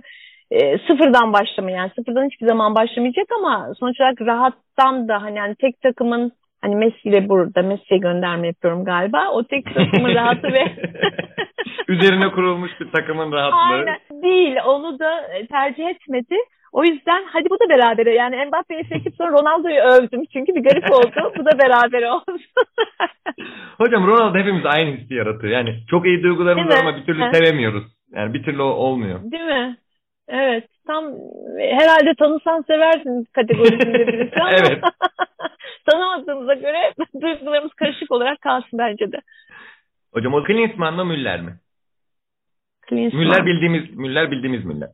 e, 0.51 0.77
sıfırdan 0.77 1.33
başlamıyor 1.33 1.77
yani 1.77 1.91
sıfırdan 1.95 2.29
hiçbir 2.29 2.47
zaman 2.47 2.75
başlamayacak 2.75 3.27
ama 3.39 3.73
sonuç 3.79 4.01
olarak 4.01 4.21
rahattan 4.21 5.07
da 5.07 5.21
hani 5.21 5.37
yani 5.37 5.55
tek 5.55 5.81
takımın 5.81 6.31
hani 6.61 6.75
Messi 6.75 7.09
ile 7.09 7.29
burada 7.29 7.61
Messi'ye 7.61 7.99
gönderme 7.99 8.47
yapıyorum 8.47 8.85
galiba. 8.85 9.29
O 9.31 9.43
tek 9.43 9.75
takımın 9.75 10.15
rahatı 10.15 10.47
ve 10.53 10.63
üzerine 11.87 12.31
kurulmuş 12.31 12.71
bir 12.79 12.91
takımın 12.91 13.31
rahatlığı. 13.31 13.75
Aynen 13.75 13.99
değil. 14.23 14.55
Onu 14.65 14.99
da 14.99 15.21
e, 15.21 15.47
tercih 15.47 15.87
etmedi. 15.87 16.35
O 16.73 16.83
yüzden 16.83 17.23
hadi 17.27 17.49
bu 17.49 17.59
da 17.59 17.69
beraber 17.69 18.05
yani 18.05 18.45
Mbappe'yi 18.45 18.83
seçip 18.83 19.15
sonra 19.15 19.31
Ronaldo'yu 19.31 19.79
övdüm. 19.79 20.23
Çünkü 20.33 20.55
bir 20.55 20.63
garip 20.63 20.91
oldu. 20.91 21.33
bu 21.37 21.45
da 21.45 21.59
beraber 21.59 22.03
oldu. 22.03 22.39
Hocam 23.77 24.07
Ronaldo 24.07 24.37
hepimiz 24.37 24.65
aynı 24.65 24.97
hissi 24.97 25.13
yaratıyor. 25.13 25.53
Yani 25.53 25.79
çok 25.89 26.05
iyi 26.05 26.23
duygularımız 26.23 26.73
var 26.73 26.79
ama 26.81 26.97
bir 26.97 27.05
türlü 27.05 27.31
sevemiyoruz. 27.33 27.83
Yani 28.15 28.33
bir 28.33 28.43
türlü 28.43 28.61
olmuyor. 28.61 29.19
Değil 29.31 29.43
mi? 29.43 29.77
Evet. 30.27 30.69
Tam 30.87 31.03
herhalde 31.59 32.13
tanısan 32.19 32.61
seversin 32.61 33.27
kategorisinde 33.33 34.07
birisi 34.07 34.35
ama 34.39 34.51
evet. 34.51 34.83
tanımadığımıza 35.89 36.53
göre 36.53 36.93
duygularımız 37.21 37.73
karışık 37.73 38.11
olarak 38.11 38.41
kalsın 38.41 38.79
bence 38.79 39.11
de. 39.11 39.17
Hocam 40.13 40.33
o 40.33 40.43
Klinsmann 40.43 40.95
mı 40.95 41.05
Müller 41.05 41.41
mi? 41.41 41.53
Klinsmann. 42.81 43.23
Müller 43.23 43.45
bildiğimiz 43.45 43.97
Müller 43.97 44.31
bildiğimiz 44.31 44.65
Müller. 44.65 44.89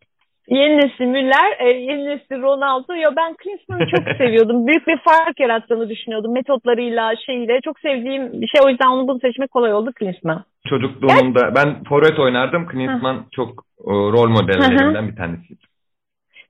Yeni 0.49 0.77
nesil 0.77 1.05
Müller, 1.05 1.57
e, 1.59 1.67
yeni 1.69 2.05
nesil 2.05 2.41
Ronaldo. 2.41 2.93
Ya 2.93 3.15
ben 3.15 3.33
Klinsmann'ı 3.33 3.87
çok 3.87 4.17
seviyordum. 4.17 4.67
Büyük 4.67 4.87
bir 4.87 4.97
fark 4.97 5.39
yarattığını 5.39 5.89
düşünüyordum. 5.89 6.33
Metotlarıyla, 6.33 7.15
şeyiyle. 7.25 7.59
Çok 7.63 7.79
sevdiğim 7.79 8.41
bir 8.41 8.47
şey. 8.47 8.61
O 8.65 8.69
yüzden 8.69 8.87
onu 8.87 9.07
bunu 9.07 9.19
seçmek 9.19 9.51
kolay 9.51 9.73
oldu 9.73 9.91
Klinsmann. 9.95 10.43
Çocukluğumda 10.69 11.55
ben 11.55 11.83
forvet 11.83 12.19
oynardım. 12.19 12.67
Klinsmann 12.67 13.25
çok 13.31 13.63
rol 13.93 14.30
modellerinden 14.30 15.08
bir 15.08 15.15
tanesiydi. 15.15 15.62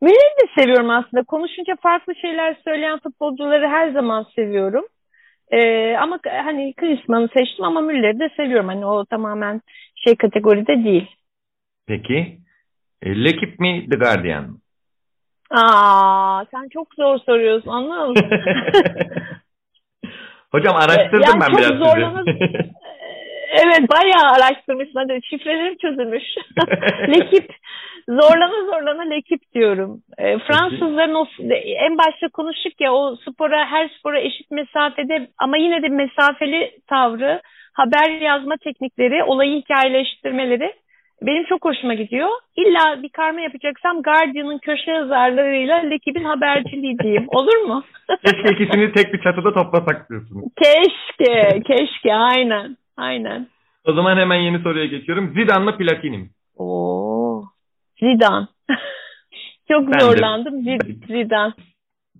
Müller'i 0.02 0.41
de 0.41 0.62
seviyorum 0.62 0.89
aslında. 0.89 1.23
Konuşunca 1.23 1.75
farklı 1.75 2.15
şeyler 2.15 2.56
söyleyen 2.63 2.99
futbolcuları 2.99 3.67
her 3.67 3.91
zaman 3.91 4.25
seviyorum. 4.36 4.86
Ee, 5.52 5.95
ama 5.97 6.19
hani 6.23 6.73
Klinsmann'ı 6.73 7.30
seçtim 7.38 7.65
ama 7.65 7.82
Müller'i 7.82 8.19
de 8.19 8.30
seviyorum. 8.38 8.67
Hani 8.67 8.86
o 8.86 9.06
tamamen 9.06 9.62
şey 9.95 10.15
kategoride 10.15 10.84
değil. 10.84 11.08
Peki. 11.88 12.38
E, 13.02 13.23
Lekip 13.23 13.60
mi 13.60 13.88
The 13.89 13.97
Guardian 13.97 14.43
mı? 14.43 14.58
Aa, 15.52 16.45
sen 16.52 16.69
çok 16.69 16.93
zor 16.95 17.17
soruyorsun 17.17 17.69
anlıyor 17.69 18.08
musun? 18.08 18.30
Hocam 20.52 20.75
araştırdım 20.75 21.21
yani 21.21 21.41
ben 21.41 21.58
biraz 21.58 21.78
zorlanır... 21.78 22.25
sizi. 22.25 22.71
evet 23.51 23.89
bayağı 23.91 24.31
araştırmışsın. 24.35 24.99
Hadi 24.99 25.19
şifrelerim 25.29 25.77
çözülmüş. 25.77 26.23
Lekip 27.09 27.51
zorlana 28.07 28.65
zorlana 28.65 29.03
Lekip 29.03 29.41
diyorum. 29.53 30.01
E, 30.17 30.38
Fransızların 30.39 31.15
o 31.15 31.25
en 31.88 31.97
başta 31.97 32.27
konuştuk 32.33 32.81
ya 32.81 32.93
o 32.93 33.15
spora 33.15 33.65
her 33.65 33.89
spora 33.99 34.19
eşit 34.19 34.51
mesafede 34.51 35.27
ama 35.38 35.57
yine 35.57 35.81
de 35.81 35.88
mesafeli 35.88 36.71
tavrı, 36.88 37.41
haber 37.73 38.21
yazma 38.21 38.57
teknikleri, 38.57 39.23
olayı 39.23 39.62
hikayeleştirmeleri 39.62 40.73
benim 41.21 41.43
çok 41.45 41.65
hoşuma 41.65 41.93
gidiyor. 41.93 42.29
İlla 42.55 43.03
bir 43.03 43.09
karma 43.09 43.41
yapacaksam 43.41 44.01
Guardian'ın 44.01 44.57
köşe 44.57 44.91
yazarlarıyla 44.91 45.75
Lekib'in 45.75 46.23
haberciliği 46.23 46.99
diyeyim. 46.99 47.25
Olur 47.27 47.57
mu? 47.57 47.83
Keşke 48.25 48.51
ikisini 48.53 48.91
tek 48.91 49.13
bir 49.13 49.21
çatıda 49.21 49.53
toplasak 49.53 50.09
diyorsunuz. 50.09 50.43
Keşke, 50.63 51.62
keşke. 51.67 52.15
Aynen, 52.15 52.77
aynen. 52.99 53.47
O 53.85 53.93
zaman 53.93 54.17
hemen 54.17 54.35
yeni 54.35 54.59
soruya 54.59 54.85
geçiyorum. 54.85 55.33
Zidane 55.33 55.65
mı 55.65 55.77
Platini 55.77 56.17
mi? 56.17 56.29
Oo, 56.57 57.43
Zidane. 57.99 58.47
çok 59.71 59.93
ben 59.93 59.99
zorlandım. 59.99 60.65
De. 60.65 60.77
Zidane. 61.07 61.53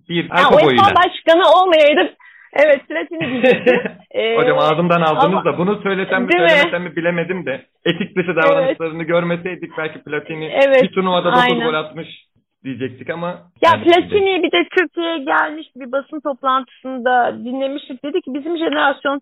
Bir 0.08 0.30
arka 0.30 0.52
boyuyla. 0.52 0.82
UEFA 0.82 0.94
başkanı 0.94 1.42
olmayaydı 1.62 2.16
Evet 2.52 2.88
Platini 2.88 3.30
diyecektim. 3.30 3.80
ee, 4.10 4.36
Hocam 4.36 4.58
ağzımdan 4.58 5.00
aldınız 5.00 5.24
ama, 5.24 5.44
da 5.44 5.58
bunu 5.58 5.82
söylesem 5.82 6.22
mi 6.22 6.32
söylemesem 6.32 6.82
mi 6.82 6.96
bilemedim 6.96 7.46
de 7.46 7.66
etik 7.84 8.16
dışı 8.16 8.36
davranışlarını 8.36 8.96
evet. 8.96 9.08
görmeseydik 9.08 9.78
belki 9.78 10.02
Platini 10.02 10.44
evet, 10.44 10.82
bir 10.82 10.92
turnuvada 10.92 11.32
9 11.32 11.64
gol 11.64 11.74
atmış 11.74 12.08
diyecektik 12.64 13.10
ama. 13.10 13.28
Ya 13.62 13.70
Platini 13.82 14.42
bir 14.42 14.52
de 14.52 14.68
Türkiye'ye 14.78 15.18
gelmiş 15.18 15.66
bir 15.76 15.92
basın 15.92 16.20
toplantısında 16.20 17.44
dinlemiştik. 17.44 18.04
Dedi 18.04 18.20
ki 18.20 18.34
bizim 18.34 18.58
jenerasyon 18.58 19.20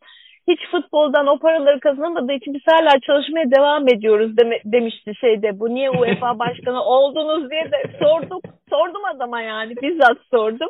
hiç 0.49 0.61
futboldan 0.71 1.27
o 1.27 1.39
paraları 1.39 1.81
kazanamadığı 1.81 2.33
için 2.33 2.55
biz 2.55 2.63
hala 2.67 3.01
çalışmaya 3.01 3.51
devam 3.51 3.89
ediyoruz 3.89 4.37
deme, 4.37 4.61
demişti 4.65 5.13
şeyde. 5.21 5.61
Bu 5.61 5.75
niye 5.75 5.91
UEFA 5.91 6.39
başkanı 6.45 6.83
oldunuz 6.83 7.51
diye 7.51 7.65
de 7.73 7.99
sorduk. 8.03 8.43
Sordum 8.71 9.05
adama 9.05 9.41
yani 9.41 9.77
bizzat 9.83 10.19
sordum. 10.31 10.69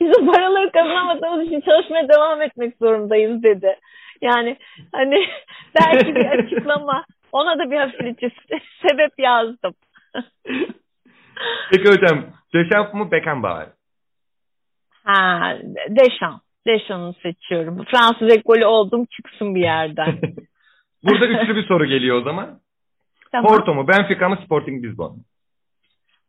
Biz 0.00 0.18
o 0.18 0.32
paraları 0.32 0.72
kazanamadığımız 0.72 1.46
için 1.46 1.60
çalışmaya 1.60 2.08
devam 2.08 2.42
etmek 2.42 2.76
zorundayız 2.76 3.42
dedi. 3.42 3.76
Yani 4.22 4.56
hani 4.92 5.26
belki 5.80 6.14
bir 6.14 6.26
açıklama. 6.26 7.04
Ona 7.32 7.58
da 7.58 7.70
bir 7.70 7.76
hafifletici 7.76 8.30
sebep 8.88 9.12
yazdım. 9.18 9.74
Peki 11.70 11.88
hocam 11.88 12.24
Deschamps 12.54 12.94
mı 12.94 13.10
Beckenbauer? 13.10 13.66
Ha 15.04 15.56
Deschamps. 15.88 16.49
Deschamps 16.66 17.22
seçiyorum. 17.22 17.84
Fransız 17.84 18.32
ekolü 18.32 18.66
oldum 18.66 19.04
çıksın 19.04 19.54
bir 19.54 19.60
yerden. 19.60 20.18
Burada 21.04 21.26
üçlü 21.26 21.56
bir 21.56 21.66
soru 21.66 21.86
geliyor 21.86 22.16
o 22.16 22.22
zaman. 22.22 22.60
Tamam. 23.32 23.48
Porto 23.48 23.74
mu, 23.74 23.88
Benfica 23.88 24.28
mı, 24.28 24.38
Sporting 24.44 24.84
Lisbon 24.84 25.12
mu? 25.12 25.22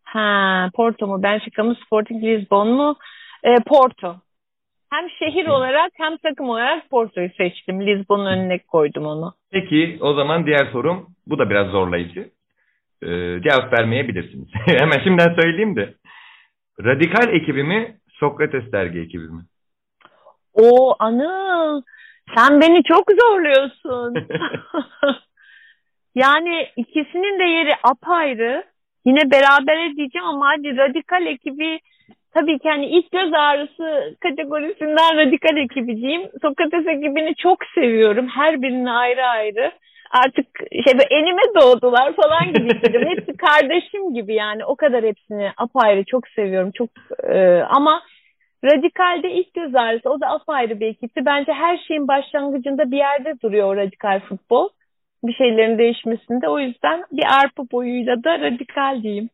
Ha, 0.03 0.69
Porto 0.73 1.07
mu, 1.07 1.23
Benfica 1.23 1.63
mı, 1.63 1.75
Sporting 1.85 2.23
Lisbon 2.23 2.67
mu? 2.67 2.95
E, 3.43 3.55
Porto. 3.67 4.15
Hem 4.89 5.09
şehir 5.09 5.47
olarak 5.47 5.91
hem 5.97 6.17
takım 6.17 6.49
olarak 6.49 6.89
Porto'yu 6.89 7.29
seçtim. 7.37 7.87
Lisbon'un 7.87 8.25
önüne 8.25 8.59
koydum 8.59 9.05
onu. 9.05 9.33
Peki 9.51 9.97
o 10.01 10.13
zaman 10.13 10.45
diğer 10.45 10.71
sorum, 10.71 11.07
bu 11.27 11.39
da 11.39 11.49
biraz 11.49 11.67
zorlayıcı. 11.67 12.29
Ee, 13.03 13.07
cevap 13.43 13.73
vermeyebilirsiniz. 13.79 14.47
Hemen 14.65 15.03
şimdiden 15.03 15.35
söyleyeyim 15.41 15.75
de. 15.75 15.93
Radikal 16.83 17.33
ekibi 17.33 17.63
mi, 17.63 17.97
Sokrates 18.09 18.71
dergi 18.71 18.99
ekibi 18.99 19.23
mi? 19.23 19.41
O 20.53 20.95
Anıl 20.99 21.81
sen 22.37 22.61
beni 22.61 22.83
çok 22.83 23.03
zorluyorsun. 23.21 24.13
yani 26.15 26.67
ikisinin 26.75 27.39
de 27.39 27.43
yeri 27.43 27.73
apayrı. 27.83 28.63
Yine 29.05 29.31
beraber 29.31 29.95
diyeceğim 29.95 30.27
ama 30.27 30.47
hadi 30.47 30.77
radikal 30.77 31.25
ekibi 31.25 31.79
tabii 32.33 32.59
ki 32.59 32.69
hani 32.69 32.85
ilk 32.85 33.11
göz 33.11 33.33
ağrısı 33.33 34.15
kategorisinden 34.19 35.17
radikal 35.17 35.57
ekibi 35.57 35.97
diyeyim. 35.97 36.29
Sokrates 36.41 36.87
ekibini 36.87 37.35
çok 37.35 37.57
seviyorum. 37.75 38.27
Her 38.27 38.61
birini 38.61 38.91
ayrı 38.91 39.25
ayrı. 39.25 39.71
Artık 40.11 40.47
şey 40.83 40.93
enime 41.09 41.41
doğdular 41.61 42.15
falan 42.15 42.53
gibi 42.53 42.75
hissediyorum. 42.75 43.09
Hepsi 43.15 43.37
kardeşim 43.37 44.13
gibi 44.13 44.33
yani. 44.33 44.65
O 44.65 44.75
kadar 44.75 45.03
hepsini 45.03 45.51
apayrı 45.57 46.03
çok 46.05 46.27
seviyorum. 46.27 46.71
Çok 46.71 46.89
e, 47.23 47.61
ama 47.69 48.01
Radikal'de 48.65 49.31
ilk 49.31 49.53
göz 49.53 49.75
ağrısı 49.75 50.09
o 50.09 50.21
da 50.21 50.27
apayrı 50.27 50.79
bir 50.79 50.87
ekipti. 50.87 51.21
Bence 51.25 51.53
her 51.53 51.77
şeyin 51.87 52.07
başlangıcında 52.07 52.91
bir 52.91 52.97
yerde 52.97 53.41
duruyor 53.43 53.77
radikal 53.77 54.19
futbol. 54.19 54.69
Bir 55.23 55.33
şeylerin 55.33 55.77
değişmesinde. 55.77 56.49
O 56.49 56.59
yüzden 56.59 57.03
bir 57.11 57.25
arpa 57.39 57.63
boyuyla 57.71 58.23
da 58.23 58.39
radikal 58.39 59.03
diyeyim. 59.03 59.29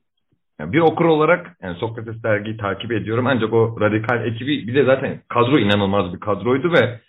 Bir 0.60 0.80
okur 0.80 1.06
olarak 1.06 1.58
yani 1.62 1.78
Sokrates 1.78 2.24
dergiyi 2.24 2.58
takip 2.58 2.92
ediyorum. 2.92 3.28
Ancak 3.28 3.54
o 3.54 3.78
radikal 3.82 4.26
ekibi 4.26 4.68
bir 4.68 4.76
de 4.76 4.84
zaten 4.84 5.20
kadro 5.30 5.60
inanılmaz 5.60 6.14
bir 6.14 6.20
kadroydu 6.20 6.72
ve 6.74 7.00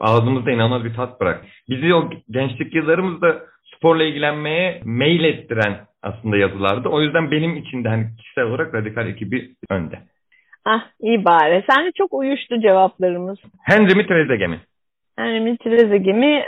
ağzımızda 0.00 0.50
inanılmaz 0.50 0.84
bir 0.84 0.94
tat 0.94 1.20
bırak. 1.20 1.44
Bizi 1.68 1.94
o 1.94 2.10
gençlik 2.30 2.74
yıllarımızda 2.74 3.42
sporla 3.76 4.04
ilgilenmeye 4.04 4.80
mail 4.84 5.24
ettiren 5.24 5.76
aslında 6.02 6.36
yazılardı. 6.36 6.88
O 6.88 7.02
yüzden 7.02 7.30
benim 7.30 7.56
için 7.56 7.84
de 7.84 7.88
hani 7.88 8.06
kişisel 8.16 8.44
olarak 8.44 8.74
radikal 8.74 9.08
ekibi 9.08 9.50
önde. 9.70 9.98
Ah 10.70 10.82
iyi 11.00 11.24
bari. 11.24 11.64
Sen 11.70 11.86
de 11.86 11.92
çok 11.92 12.12
uyuştu 12.12 12.60
cevaplarımız. 12.60 13.38
Henry 13.62 13.94
mi 13.94 14.06
Trezeguet 14.06 14.48
mi? 14.48 14.60
Henry 15.16 15.40
mi 15.40 15.58
Trezeguet 15.58 16.16
mi? 16.16 16.44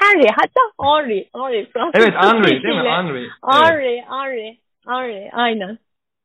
Henry 0.00 0.28
hatta 0.36 0.60
Henry. 0.80 1.24
Henry 1.34 1.66
Fransız 1.72 2.00
evet 2.02 2.14
Henry 2.14 2.62
değil 2.62 2.74
mi? 2.74 2.88
Henry. 2.90 3.28
Henry, 3.52 3.94
evet. 3.94 4.04
Henry, 4.10 4.58
Henry 4.88 5.30
aynen. 5.32 5.78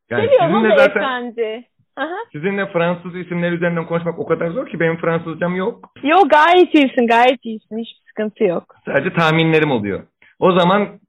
Yani 0.10 0.26
Seviyorum 0.26 0.56
onu 0.56 0.70
zaten, 0.78 1.02
efendi. 1.02 1.63
Aha. 1.96 2.18
Sizinle 2.32 2.66
Fransız 2.66 3.16
isimler 3.16 3.52
üzerinden 3.52 3.86
konuşmak 3.86 4.20
o 4.20 4.26
kadar 4.26 4.50
zor 4.50 4.68
ki 4.70 4.80
benim 4.80 4.98
Fransızcam 4.98 5.56
yok. 5.56 5.90
Yok 6.04 6.30
gayet 6.30 6.76
iyisin 6.76 7.08
gayet 7.08 7.46
iyisin 7.46 7.78
hiçbir 7.78 8.02
sıkıntı 8.08 8.44
yok. 8.44 8.76
Sadece 8.86 9.13
tahminlerim 9.13 9.72
oluyor. 9.72 10.04
O 10.40 10.52
zaman 10.52 11.00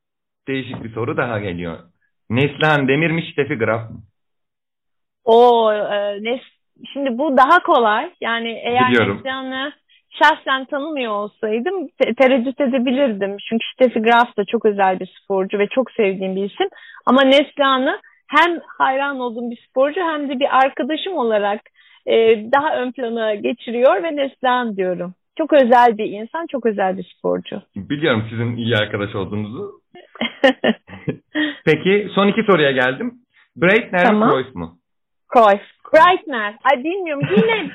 değişik 0.49 0.85
bir 0.85 0.93
soru 0.93 1.17
daha 1.17 1.39
geliyor. 1.39 1.79
Neslihan 2.31 2.89
Demir 2.89 3.11
mi 3.11 3.23
Steffi 3.33 3.55
Graf 3.55 3.91
mı? 3.91 3.97
O 5.29 5.73
e, 5.73 6.23
ne, 6.23 6.41
şimdi 6.93 7.19
bu 7.19 7.37
daha 7.37 7.62
kolay. 7.62 8.11
Yani 8.21 8.49
eğer 8.64 8.91
Neslihan'ı 8.91 9.73
şahsen 10.23 10.64
tanımıyor 10.64 11.12
olsaydım 11.12 11.88
te- 11.88 12.14
tereddüt 12.14 12.61
edebilirdim. 12.61 13.37
Çünkü 13.49 13.64
Steffi 13.75 14.03
Graf 14.03 14.37
da 14.37 14.45
çok 14.45 14.64
özel 14.64 15.01
bir 15.01 15.11
sporcu 15.23 15.59
ve 15.59 15.67
çok 15.69 15.91
sevdiğim 15.91 16.37
bir 16.37 16.45
isim. 16.45 16.69
Ama 17.07 17.23
Neslihan'ı 17.23 18.01
hem 18.29 18.61
hayran 18.79 19.21
olduğum 19.21 19.51
bir 19.51 19.67
sporcu 19.69 20.01
hem 20.01 20.29
de 20.29 20.41
bir 20.41 20.59
arkadaşım 20.64 21.17
olarak 21.17 21.61
e, 22.07 22.14
daha 22.53 22.77
ön 22.77 22.93
plana 22.93 23.35
geçiriyor 23.35 24.03
ve 24.03 24.17
Neslihan 24.17 24.77
diyorum. 24.77 25.14
Çok 25.38 25.53
özel 25.53 25.99
bir 25.99 26.05
insan, 26.05 26.47
çok 26.47 26.67
özel 26.67 26.99
bir 26.99 27.14
sporcu. 27.19 27.62
Biliyorum 27.77 28.27
sizin 28.31 28.57
iyi 28.57 28.77
arkadaş 28.77 29.14
olduğunuzu. 29.14 29.73
Peki 31.64 32.09
son 32.14 32.29
iki 32.29 32.43
soruya 32.43 32.73
geldim. 32.73 33.14
Breitner 33.57 34.05
tamam. 34.05 34.31
Cruyff 34.31 34.55
mu? 34.55 34.78
Cruyff. 35.33 35.62
Breitner. 35.95 36.55
Ay 36.64 36.85
bilmiyorum 36.85 37.29
yine. 37.37 37.71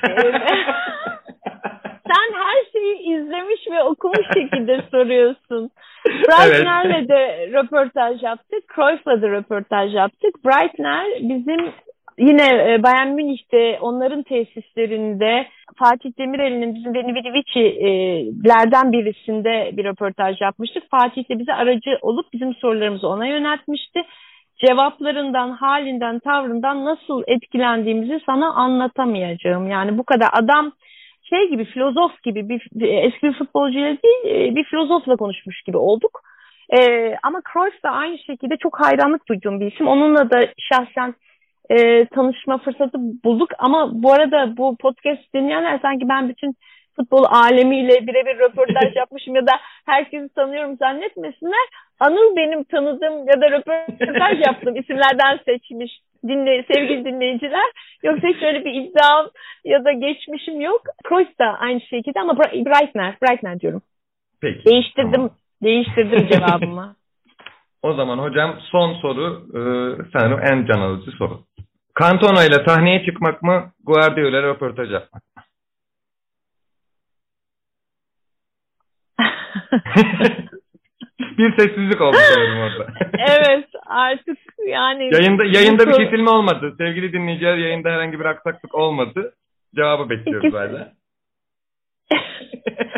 sen 2.06 2.34
her 2.34 2.64
şeyi 2.72 2.96
izlemiş 2.96 3.60
ve 3.70 3.82
okumuş 3.82 4.26
şekilde 4.34 4.82
soruyorsun. 4.90 5.70
Breitner'le 6.06 6.96
evet. 6.98 7.08
de 7.08 7.48
röportaj 7.52 8.22
yaptık. 8.22 8.64
Cruyff'la 8.74 9.22
da 9.22 9.28
röportaj 9.28 9.94
yaptık. 9.94 10.44
Breitner 10.44 11.06
bizim 11.20 11.72
yine 12.18 12.72
e, 12.72 12.82
Bayern 12.82 13.08
Münih'te 13.08 13.78
onların 13.80 14.22
tesislerinde 14.22 15.46
Fatih 15.76 16.10
Demirel'in 16.18 16.74
bizim 16.74 16.94
Benivicici'lerden 16.94 18.92
birisinde 18.92 19.70
bir 19.72 19.84
röportaj 19.84 20.40
yapmıştık. 20.40 20.90
Fatih 20.90 21.30
de 21.30 21.38
bize 21.38 21.54
aracı 21.54 21.98
olup 22.02 22.32
bizim 22.32 22.54
sorularımızı 22.54 23.08
ona 23.08 23.26
yöneltmişti. 23.26 24.02
Cevaplarından, 24.66 25.50
halinden, 25.50 26.18
tavrından 26.18 26.84
nasıl 26.84 27.22
etkilendiğimizi 27.26 28.20
sana 28.26 28.54
anlatamayacağım. 28.54 29.70
Yani 29.70 29.98
bu 29.98 30.04
kadar 30.04 30.28
adam 30.32 30.72
şey 31.22 31.50
gibi 31.50 31.64
filozof 31.64 32.22
gibi 32.22 32.48
bir, 32.48 32.62
eski 33.04 33.22
bir 33.22 33.38
futbolcuyla 33.38 33.96
değil 34.02 34.50
e, 34.50 34.56
bir 34.56 34.64
filozofla 34.64 35.16
konuşmuş 35.16 35.62
gibi 35.62 35.76
olduk. 35.76 36.20
Ee, 36.78 37.16
ama 37.22 37.42
Cruyff 37.52 37.82
da 37.82 37.90
aynı 37.90 38.18
şekilde 38.18 38.56
çok 38.56 38.80
hayranlık 38.80 39.28
duyduğum 39.28 39.60
bir 39.60 39.72
isim. 39.72 39.88
Onunla 39.88 40.30
da 40.30 40.48
şahsen 40.58 41.14
e, 41.70 42.06
tanışma 42.06 42.58
fırsatı 42.58 42.98
bulduk. 43.24 43.50
Ama 43.58 43.90
bu 44.02 44.12
arada 44.12 44.56
bu 44.56 44.76
podcast 44.76 45.34
dinleyenler 45.34 45.78
sanki 45.82 46.08
ben 46.08 46.28
bütün 46.28 46.54
futbol 46.96 47.24
alemiyle 47.24 48.06
birebir 48.06 48.38
röportaj 48.38 48.96
yapmışım 48.96 49.34
ya 49.36 49.46
da 49.46 49.52
herkesi 49.86 50.34
tanıyorum 50.34 50.76
zannetmesinler. 50.76 51.66
Anıl 52.00 52.36
benim 52.36 52.64
tanıdığım 52.64 53.28
ya 53.28 53.40
da 53.40 53.50
röportaj 53.50 54.46
yaptığım 54.46 54.76
isimlerden 54.76 55.40
seçmiş 55.44 55.92
dinle, 56.28 56.64
sevgili 56.72 57.04
dinleyiciler. 57.04 57.70
Yoksa 58.02 58.28
hiç 58.28 58.42
öyle 58.42 58.64
bir 58.64 58.74
iddiam 58.74 59.30
ya 59.64 59.84
da 59.84 59.92
geçmişim 59.92 60.60
yok. 60.60 60.82
Cruyff 61.08 61.38
da 61.38 61.44
aynı 61.44 61.80
şekilde 61.80 62.20
ama 62.20 62.38
Breitner, 62.38 63.16
Breitner 63.22 63.60
diyorum. 63.60 63.82
Peki. 64.40 64.64
Değiştirdim, 64.64 65.12
tamam. 65.12 65.30
değiştirdim 65.62 66.28
cevabımı. 66.32 66.96
o 67.82 67.94
zaman 67.94 68.18
hocam 68.18 68.58
son 68.60 68.94
soru 68.94 69.46
e, 69.54 69.60
sanırım 70.12 70.40
en 70.40 70.66
can 70.66 70.80
alıcı 70.80 71.10
soru. 71.10 71.40
Cantona 72.00 72.44
ile 72.44 72.64
sahneye 72.66 73.04
çıkmak 73.04 73.42
mı, 73.42 73.72
Guardiola 73.84 74.42
röportaj 74.42 74.90
yapmak 74.92 75.22
mı? 75.36 75.42
bir 81.38 81.56
sessizlik 81.56 82.00
oldu 82.00 82.16
sanırım 82.34 82.58
orada. 82.58 82.92
evet 83.18 83.68
artık 83.86 84.38
yani. 84.66 85.14
Yayında, 85.14 85.44
yayında 85.44 85.86
bir 85.86 85.92
kesilme 85.92 86.30
olmadı. 86.30 86.74
Sevgili 86.78 87.12
dinleyiciler 87.12 87.56
yayında 87.56 87.90
herhangi 87.90 88.20
bir 88.20 88.24
aksaklık 88.24 88.74
olmadı. 88.74 89.34
Cevabı 89.76 90.10
bekliyoruz 90.10 90.54
hala. 90.54 90.92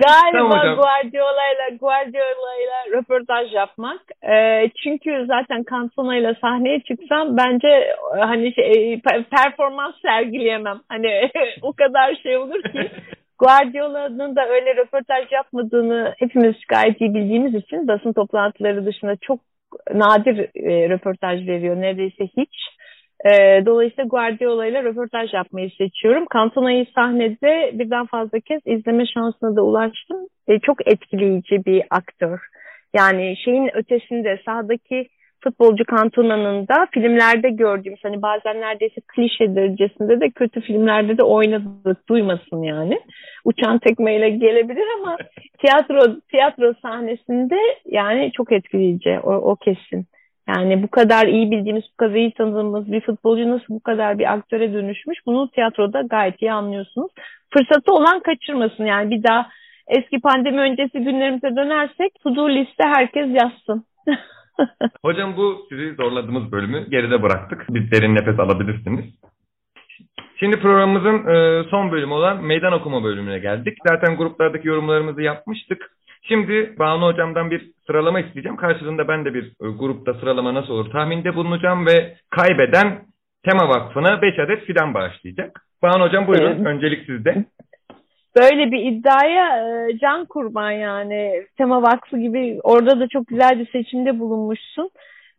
Galiba 0.00 0.38
tamam 0.38 0.76
Guardiola'yla 0.76 1.68
Guardiola'yla 1.80 2.98
röportaj 2.98 3.52
yapmak. 3.52 4.00
E, 4.32 4.64
çünkü 4.82 5.24
zaten 5.26 5.64
Cantona 5.70 6.16
ile 6.16 6.34
sahneye 6.40 6.80
çıksam 6.80 7.36
bence 7.36 7.68
e, 8.16 8.20
hani 8.20 8.54
şey, 8.54 9.00
performans 9.30 9.94
sergileyemem. 10.02 10.80
Hani 10.88 11.30
o 11.62 11.72
kadar 11.72 12.14
şey 12.22 12.36
olur 12.36 12.62
ki 12.62 12.90
Guardiola'nın 13.40 14.36
da 14.36 14.48
öyle 14.48 14.76
röportaj 14.76 15.32
yapmadığını 15.32 16.14
hepimiz 16.18 16.54
gayet 16.68 17.00
iyi 17.00 17.14
bildiğimiz 17.14 17.54
için 17.54 17.88
basın 17.88 18.12
toplantıları 18.12 18.86
dışında 18.86 19.16
çok 19.16 19.40
nadir 19.94 20.38
e, 20.38 20.88
röportaj 20.88 21.48
veriyor. 21.48 21.76
Neredeyse 21.76 22.24
hiç. 22.36 22.54
E, 23.24 23.62
dolayısıyla 23.66 24.04
Guardiola 24.04 24.66
ile 24.66 24.82
röportaj 24.82 25.34
yapmayı 25.34 25.70
seçiyorum. 25.78 26.26
Cantona'yı 26.34 26.86
sahnede 26.94 27.70
birden 27.78 28.06
fazla 28.06 28.40
kez 28.40 28.60
izleme 28.66 29.06
şansına 29.06 29.56
da 29.56 29.62
ulaştım. 29.62 30.26
E, 30.48 30.58
çok 30.58 30.92
etkileyici 30.92 31.64
bir 31.66 31.82
aktör. 31.90 32.38
Yani 32.94 33.34
şeyin 33.44 33.70
ötesinde 33.74 34.40
sahadaki 34.44 35.08
futbolcu 35.44 35.84
Cantona'nın 35.90 36.68
da 36.68 36.86
filmlerde 36.90 37.50
gördüğümüz 37.50 38.00
hani 38.02 38.22
bazen 38.22 38.60
neredeyse 38.60 39.00
klişe 39.08 39.54
derecesinde 39.54 40.20
de 40.20 40.30
kötü 40.30 40.60
filmlerde 40.60 41.18
de 41.18 41.22
oynadık 41.22 42.08
duymasın 42.08 42.62
yani. 42.62 43.00
Uçan 43.44 43.78
tekmeyle 43.78 44.30
gelebilir 44.30 44.86
ama 45.00 45.16
tiyatro 45.58 46.20
tiyatro 46.30 46.74
sahnesinde 46.82 47.56
yani 47.86 48.32
çok 48.36 48.52
etkileyici 48.52 49.20
o, 49.22 49.32
o 49.32 49.56
kesin. 49.56 50.06
Yani 50.48 50.82
bu 50.82 50.88
kadar 50.88 51.26
iyi 51.26 51.50
bildiğimiz, 51.50 51.84
bu 51.92 51.96
kadar 51.96 52.14
iyi 52.14 52.32
tanıdığımız 52.32 52.92
bir 52.92 53.00
futbolcu 53.00 53.50
nasıl 53.50 53.74
bu 53.74 53.80
kadar 53.80 54.18
bir 54.18 54.32
aktöre 54.32 54.72
dönüşmüş 54.72 55.18
bunu 55.26 55.50
tiyatroda 55.50 56.02
gayet 56.02 56.42
iyi 56.42 56.52
anlıyorsunuz. 56.52 57.12
Fırsatı 57.50 57.92
olan 57.92 58.20
kaçırmasın 58.20 58.84
yani 58.84 59.10
bir 59.10 59.22
daha 59.22 59.46
eski 59.88 60.20
pandemi 60.20 60.60
öncesi 60.60 60.98
günlerimize 60.98 61.56
dönersek 61.56 62.12
to 62.22 62.50
liste 62.50 62.84
herkes 62.84 63.26
yazsın. 63.42 63.84
Hocam 65.04 65.36
bu 65.36 65.66
sizi 65.68 65.94
zorladığımız 65.94 66.52
bölümü 66.52 66.90
geride 66.90 67.22
bıraktık. 67.22 67.66
Bir 67.70 67.90
derin 67.90 68.14
nefes 68.14 68.38
alabilirsiniz. 68.38 69.04
Şimdi 70.40 70.60
programımızın 70.60 71.26
e, 71.26 71.64
son 71.70 71.92
bölümü 71.92 72.12
olan 72.12 72.44
meydan 72.44 72.72
okuma 72.72 73.04
bölümüne 73.04 73.38
geldik. 73.38 73.78
Zaten 73.88 74.16
gruplardaki 74.16 74.68
yorumlarımızı 74.68 75.22
yapmıştık. 75.22 75.90
Şimdi 76.22 76.74
Banu 76.78 77.06
Hocam'dan 77.06 77.50
bir 77.50 77.70
sıralama 77.86 78.20
isteyeceğim. 78.20 78.56
Karşılığında 78.56 79.08
ben 79.08 79.24
de 79.24 79.34
bir 79.34 79.44
e, 79.44 79.68
grupta 79.78 80.14
sıralama 80.14 80.54
nasıl 80.54 80.72
olur 80.72 80.90
tahminde 80.90 81.34
bulunacağım 81.34 81.86
ve 81.86 82.16
kaybeden 82.30 83.02
Tema 83.48 83.68
Vakfı'na 83.68 84.22
5 84.22 84.38
adet 84.38 84.64
fidan 84.64 84.94
bağışlayacak. 84.94 85.62
Banu 85.82 86.04
Hocam 86.04 86.26
buyurun. 86.26 86.56
Evet. 86.56 86.66
Öncelik 86.66 87.06
sizde. 87.06 87.44
Böyle 88.36 88.72
bir 88.72 88.92
iddiaya 88.92 89.46
e, 89.56 89.98
can 89.98 90.24
kurban 90.24 90.70
yani. 90.70 91.46
Tema 91.58 91.82
Vakfı 91.82 92.18
gibi 92.18 92.60
orada 92.62 93.00
da 93.00 93.08
çok 93.08 93.26
güzel 93.26 93.58
bir 93.58 93.70
seçimde 93.70 94.18
bulunmuşsun. 94.18 94.90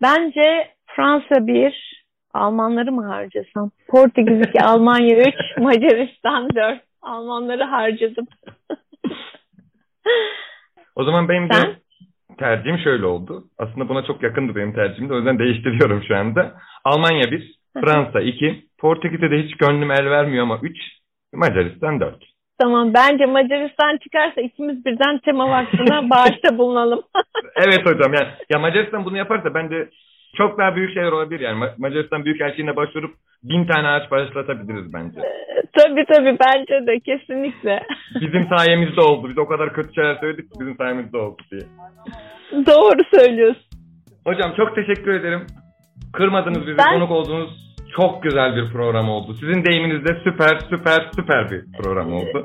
Bence 0.01 0.67
Fransa 0.85 1.47
1, 1.47 2.03
Almanları 2.33 2.91
mı 2.91 3.05
harcasam? 3.05 3.71
Portekiz 3.87 4.41
2, 4.41 4.59
Almanya 4.63 5.17
3, 5.19 5.27
Macaristan 5.57 6.49
4. 6.55 6.81
Almanları 7.01 7.63
harcadım. 7.63 8.27
O 10.95 11.03
zaman 11.03 11.29
benim 11.29 11.47
Sen? 11.51 11.63
de 11.63 11.75
tercihim 12.37 12.77
şöyle 12.77 13.05
oldu. 13.05 13.43
Aslında 13.57 13.89
buna 13.89 14.03
çok 14.05 14.23
yakındı 14.23 14.55
benim 14.55 14.73
tercihim 14.73 15.09
de 15.09 15.13
o 15.13 15.17
yüzden 15.17 15.39
değiştiriyorum 15.39 16.03
şu 16.07 16.17
anda. 16.17 16.55
Almanya 16.85 17.31
1, 17.31 17.55
Fransa 17.73 18.21
2, 18.21 18.65
Portekiz'e 18.77 19.31
de 19.31 19.43
hiç 19.43 19.57
gönlüm 19.57 19.91
el 19.91 20.09
vermiyor 20.09 20.43
ama 20.43 20.59
3, 20.63 20.77
Macaristan 21.33 21.99
4. 21.99 22.30
Tamam 22.61 22.93
bence 22.93 23.25
Macaristan 23.25 23.97
çıkarsa 23.97 24.41
ikimiz 24.41 24.85
birden 24.85 25.19
tema 25.19 25.49
vaktine 25.49 26.09
bağışta 26.09 26.57
bulunalım. 26.57 27.01
evet 27.55 27.85
hocam 27.85 28.13
yani 28.13 28.27
ya 28.49 28.59
Macaristan 28.59 29.05
bunu 29.05 29.17
yaparsa 29.17 29.53
bence 29.53 29.89
çok 30.37 30.57
daha 30.57 30.75
büyük 30.75 30.93
şeyler 30.93 31.11
olabilir 31.11 31.39
yani. 31.39 31.65
Macaristan 31.77 32.25
Büyükelçiliğine 32.25 32.75
başvurup 32.75 33.15
bin 33.43 33.65
tane 33.65 33.87
ağaç 33.87 34.11
başlatabiliriz 34.11 34.93
bence. 34.93 35.19
Ee, 35.19 35.61
tabii 35.77 36.05
tabii 36.05 36.37
bence 36.39 36.87
de 36.87 36.99
kesinlikle. 36.99 37.83
Bizim 38.21 38.47
sayemizde 38.57 39.01
oldu. 39.01 39.29
Biz 39.29 39.37
o 39.37 39.45
kadar 39.45 39.73
kötü 39.73 39.93
şeyler 39.93 40.15
söyledik 40.15 40.51
ki 40.51 40.59
bizim 40.59 40.75
sayemizde 40.75 41.17
oldu 41.17 41.41
diye. 41.51 41.61
Doğru 42.65 43.01
söylüyorsun. 43.13 43.65
Hocam 44.25 44.53
çok 44.57 44.75
teşekkür 44.75 45.13
ederim. 45.13 45.47
Kırmadınız 46.13 46.67
bizi, 46.67 46.77
ben... 46.77 46.93
konuk 46.93 47.11
oldunuz. 47.11 47.70
Çok 47.95 48.23
güzel 48.23 48.55
bir 48.55 48.71
program 48.71 49.09
oldu. 49.09 49.33
Sizin 49.33 49.65
deyiminizde 49.65 50.09
süper 50.23 50.59
süper 50.69 51.09
süper 51.15 51.51
bir 51.51 51.65
program 51.77 52.13
oldu. 52.13 52.43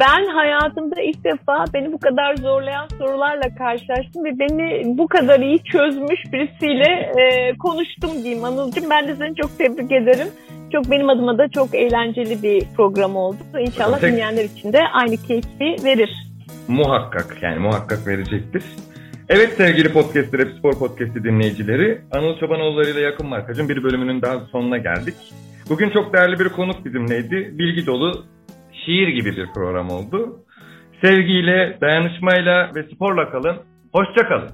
Ben 0.00 0.26
hayatımda 0.26 1.02
ilk 1.02 1.24
defa 1.24 1.64
beni 1.74 1.92
bu 1.92 1.98
kadar 1.98 2.36
zorlayan 2.36 2.88
sorularla 2.98 3.54
karşılaştım 3.58 4.24
ve 4.24 4.38
beni 4.38 4.98
bu 4.98 5.08
kadar 5.08 5.40
iyi 5.40 5.62
çözmüş 5.64 6.20
birisiyle 6.32 7.12
e, 7.20 7.56
konuştum 7.58 8.10
diyeyim 8.22 8.44
Anılcığım. 8.44 8.90
Ben 8.90 9.08
de 9.08 9.16
seni 9.16 9.36
çok 9.36 9.58
tebrik 9.58 9.92
ederim. 9.92 10.28
Çok 10.72 10.90
benim 10.90 11.08
adıma 11.08 11.38
da 11.38 11.48
çok 11.48 11.74
eğlenceli 11.74 12.42
bir 12.42 12.64
program 12.76 13.16
oldu. 13.16 13.38
İnşallah 13.58 14.00
Tek... 14.00 14.12
dinleyenler 14.12 14.44
için 14.44 14.72
de 14.72 14.80
aynı 14.92 15.16
keyfi 15.16 15.84
verir. 15.84 16.10
Muhakkak 16.68 17.42
yani 17.42 17.58
muhakkak 17.58 18.06
verecektir. 18.06 18.62
Evet 19.28 19.52
sevgili 19.52 19.92
Podcast'ler, 19.92 20.38
Hep 20.38 20.58
Spor 20.58 20.78
Podcast'i 20.78 21.24
dinleyicileri. 21.24 22.00
Anıl 22.12 22.38
Çobanoğulları 22.38 22.90
ile 22.90 23.00
Yakın 23.00 23.26
Markacın 23.26 23.68
bir 23.68 23.82
bölümünün 23.82 24.22
daha 24.22 24.40
sonuna 24.40 24.78
geldik. 24.78 25.14
Bugün 25.68 25.90
çok 25.90 26.12
değerli 26.14 26.38
bir 26.38 26.48
konuk 26.48 26.84
bizimleydi. 26.84 27.58
Bilgi 27.58 27.86
dolu, 27.86 28.24
şiir 28.72 29.08
gibi 29.08 29.36
bir 29.36 29.46
program 29.54 29.90
oldu. 29.90 30.44
Sevgiyle, 31.00 31.78
dayanışmayla 31.80 32.70
ve 32.74 32.82
sporla 32.82 33.30
kalın. 33.30 33.56
Hoşça 33.92 34.28
kalın. 34.28 34.50